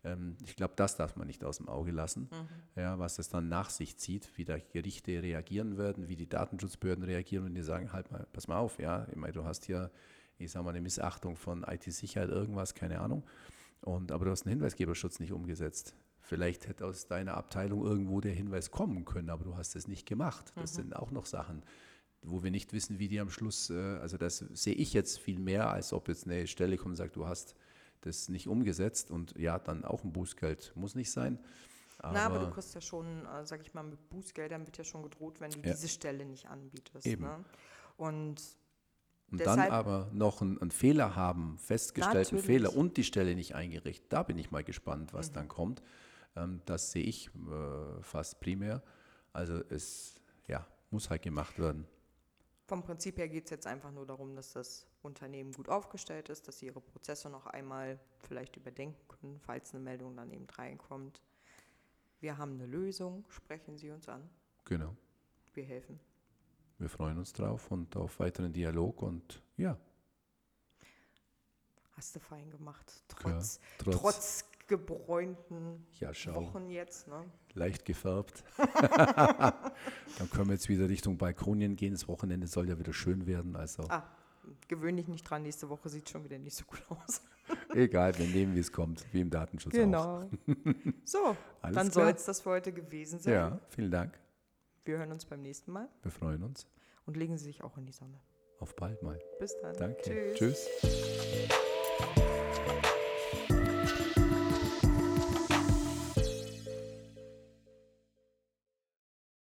Ähm, 0.05 0.37
ich 0.45 0.57
glaube, 0.57 0.75
das 0.77 0.97
darf 0.97 1.17
man 1.17 1.27
nicht 1.27 1.45
aus 1.45 1.59
dem 1.59 1.69
Auge 1.69 1.93
lassen, 1.93 2.29
mhm. 2.31 2.81
ja, 2.81 2.99
was 2.99 3.17
das 3.17 3.29
dann 3.29 3.49
nach 3.49 3.71
sich 3.71 3.97
zieht, 3.99 4.37
wie 4.37 4.45
da 4.45 4.59
Gerichte 4.59 5.23
reagieren 5.23 5.79
werden, 5.79 6.09
wie 6.09 6.17
die 6.17 6.29
Datenschutzbehörden 6.29 7.05
reagieren 7.05 7.47
und 7.47 7.55
die 7.55 7.63
sagen, 7.63 7.93
halt 7.93 8.11
mal, 8.11 8.27
pass 8.33 8.49
mal 8.49 8.59
auf, 8.59 8.79
ja, 8.79 9.07
ich 9.11 9.17
meine, 9.17 9.33
du 9.33 9.45
hast 9.45 9.65
hier, 9.65 9.91
ich 10.39 10.51
sage 10.51 10.65
mal, 10.65 10.71
eine 10.71 10.81
Missachtung 10.81 11.37
von 11.37 11.65
IT-Sicherheit, 11.65 12.31
irgendwas, 12.31 12.75
keine 12.75 13.01
Ahnung. 13.01 13.25
Und, 13.81 14.13
aber 14.13 14.25
du 14.25 14.31
hast 14.31 14.45
den 14.45 14.51
Hinweisgeberschutz 14.51 15.19
nicht 15.21 15.33
umgesetzt. 15.33 15.95
Vielleicht 16.21 16.69
hätte 16.69 16.87
aus 16.87 17.09
deiner 17.09 17.35
Abteilung 17.35 17.85
irgendwo 17.85 18.21
der 18.21 18.33
Hinweis 18.33 18.71
kommen 18.71 19.05
können, 19.05 19.29
aber 19.29 19.45
du 19.45 19.57
hast 19.57 19.75
es 19.75 19.89
nicht 19.89 20.07
gemacht. 20.07 20.53
Das 20.55 20.73
mhm. 20.73 20.77
sind 20.77 20.97
auch 20.97 21.11
noch 21.11 21.27
Sachen, 21.27 21.63
wo 22.23 22.43
wir 22.43 22.51
nicht 22.51 22.73
wissen, 22.73 22.99
wie 22.99 23.09
die 23.09 23.21
am 23.21 23.31
Schluss, 23.31 23.71
äh, 23.71 23.99
also 24.01 24.17
das 24.17 24.39
sehe 24.39 24.75
ich 24.75 24.93
jetzt 24.93 25.19
viel 25.19 25.39
mehr, 25.39 25.71
als 25.71 25.93
ob 25.93 26.09
jetzt 26.09 26.27
eine 26.27 26.47
Stelle 26.47 26.77
kommt 26.77 26.93
und 26.93 26.97
sagt, 26.97 27.17
du 27.17 27.27
hast 27.27 27.55
das 28.03 28.29
nicht 28.29 28.49
umgesetzt 28.49 29.11
und 29.11 29.37
ja, 29.39 29.59
dann 29.59 29.85
auch 29.85 30.05
ein 30.05 30.13
Bußgeld 30.13 30.73
muss 30.75 30.95
nicht 30.95 31.11
sein. 31.11 31.39
Aber 31.99 32.15
Na, 32.15 32.27
aber 32.27 32.39
du 32.41 32.51
kriegst 32.51 32.75
ja 32.75 32.81
schon, 32.81 33.27
äh, 33.27 33.47
sag 33.47 33.61
ich 33.61 33.75
mal, 33.75 33.85
mit 33.85 34.09
Bußgeldern 34.09 34.67
wird 34.67 34.77
ja 34.77 34.85
schon 34.85 35.03
gedroht, 35.05 35.41
wenn 35.41 35.51
du 35.51 35.61
ja. 35.61 35.73
diese 35.73 35.89
Stelle 35.89 36.25
nicht 36.25 36.49
anbietest. 36.49 37.07
Eben. 37.07 37.23
Ne? 37.23 37.45
Und, 37.97 38.43
und 39.31 39.47
dann 39.47 39.61
aber 39.61 40.11
noch 40.13 40.43
einen, 40.43 40.61
einen 40.61 40.73
Fehler 40.73 41.15
haben, 41.15 41.59
festgestellten 41.59 42.37
Natürlich. 42.37 42.45
Fehler 42.45 42.77
und 42.77 42.97
die 42.97 43.05
Stelle 43.05 43.37
nicht 43.37 43.55
eingerichtet. 43.55 44.13
Da 44.13 44.25
bin 44.25 44.37
ich 44.37 44.51
mal 44.51 44.65
gespannt, 44.65 45.13
was 45.13 45.31
mhm. 45.31 45.35
dann 45.35 45.49
kommt. 45.49 45.83
Ähm, 46.35 46.61
das 46.65 46.91
sehe 46.91 47.05
ich 47.05 47.29
äh, 47.29 48.03
fast 48.03 48.41
primär. 48.41 48.83
Also 49.33 49.63
es 49.71 50.17
ja, 50.49 50.67
muss 50.91 51.09
halt 51.09 51.23
gemacht 51.23 51.59
werden. 51.61 51.87
Vom 52.67 52.83
Prinzip 52.83 53.19
her 53.19 53.29
geht 53.29 53.45
es 53.45 53.51
jetzt 53.51 53.67
einfach 53.67 53.91
nur 53.91 54.07
darum, 54.07 54.35
dass 54.37 54.53
das 54.53 54.87
Unternehmen 55.03 55.53
gut 55.53 55.69
aufgestellt 55.69 56.29
ist, 56.29 56.47
dass 56.47 56.59
sie 56.59 56.67
ihre 56.67 56.81
Prozesse 56.81 57.29
noch 57.29 57.47
einmal 57.47 57.99
vielleicht 58.21 58.57
überdenken 58.57 59.07
können, 59.09 59.41
falls 59.41 59.75
eine 59.75 59.83
Meldung 59.83 60.17
dann 60.17 60.31
eben 60.31 60.47
reinkommt. 60.49 61.21
Wir 62.21 62.39
haben 62.39 62.55
eine 62.55 62.67
Lösung, 62.67 63.25
sprechen 63.29 63.77
Sie 63.77 63.91
uns 63.91 64.09
an. 64.09 64.29
Genau. 64.65 64.97
Wir 65.55 65.65
helfen. 65.65 65.99
Wir 66.79 66.89
freuen 66.89 67.19
uns 67.19 67.33
drauf 67.33 67.71
und 67.71 67.97
auf 67.97 68.21
weiteren 68.21 68.53
Dialog 68.53 69.03
und 69.03 69.43
ja. 69.57 69.77
Hast 71.93 72.17
du 72.17 72.21
fein 72.21 72.51
gemacht, 72.51 73.05
trotz, 73.09 73.57
ja, 73.57 73.63
trotz, 73.79 73.97
trotz 74.01 74.45
gebräunten 74.73 75.87
ja, 76.01 76.13
Wochen 76.35 76.71
jetzt. 76.71 77.07
Ne? 77.07 77.25
Leicht 77.53 77.85
gefärbt. 77.85 78.43
Dann 78.57 80.31
können 80.33 80.47
wir 80.47 80.55
jetzt 80.55 80.71
wieder 80.71 80.89
Richtung 80.89 81.19
Balkonien 81.19 81.77
gehen. 81.77 81.93
Das 81.93 82.09
Wochenende 82.09 82.47
soll 82.47 82.71
ja 82.71 82.79
wieder 82.79 82.95
schön 82.95 83.27
werden. 83.27 83.55
Also. 83.55 83.83
Ah, 83.91 84.05
gewöhn 84.69 84.97
dich 84.97 85.09
nicht 85.09 85.29
dran. 85.29 85.43
Nächste 85.43 85.69
Woche 85.69 85.91
sieht 85.91 86.09
schon 86.09 86.25
wieder 86.25 86.39
nicht 86.39 86.57
so 86.57 86.65
gut 86.65 86.83
aus. 86.89 87.21
Egal, 87.75 88.17
wir 88.19 88.27
nehmen, 88.27 88.55
wie 88.55 88.61
es 88.61 88.73
kommt, 88.73 89.05
wie 89.13 89.21
im 89.21 89.29
Datenschutz 89.29 89.75
genau. 89.75 90.23
auch. 90.23 90.31
So, 91.05 91.37
Alles 91.61 91.77
dann 91.77 91.91
soll 91.91 92.09
es 92.09 92.25
das 92.25 92.41
für 92.41 92.51
heute 92.51 92.73
gewesen 92.73 93.19
sein. 93.19 93.35
Ja, 93.35 93.61
vielen 93.69 93.91
Dank. 93.91 94.19
Wir 94.85 94.97
hören 94.97 95.13
uns 95.13 95.27
beim 95.27 95.43
nächsten 95.43 95.71
Mal. 95.73 95.89
Wir 96.01 96.11
freuen 96.11 96.43
uns. 96.43 96.67
Und 97.05 97.19
legen 97.19 97.37
Sie 97.37 97.45
sich 97.45 97.63
auch 97.63 97.77
in 97.77 97.85
die 97.85 97.93
Sonne. 97.93 98.19
Auf 98.59 98.75
bald 98.75 99.03
mal. 99.03 99.21
Bis 99.39 99.55
dann. 99.61 99.77
Danke. 99.77 100.33
Tschüss. 100.35 100.67
Tschüss. 100.81 102.29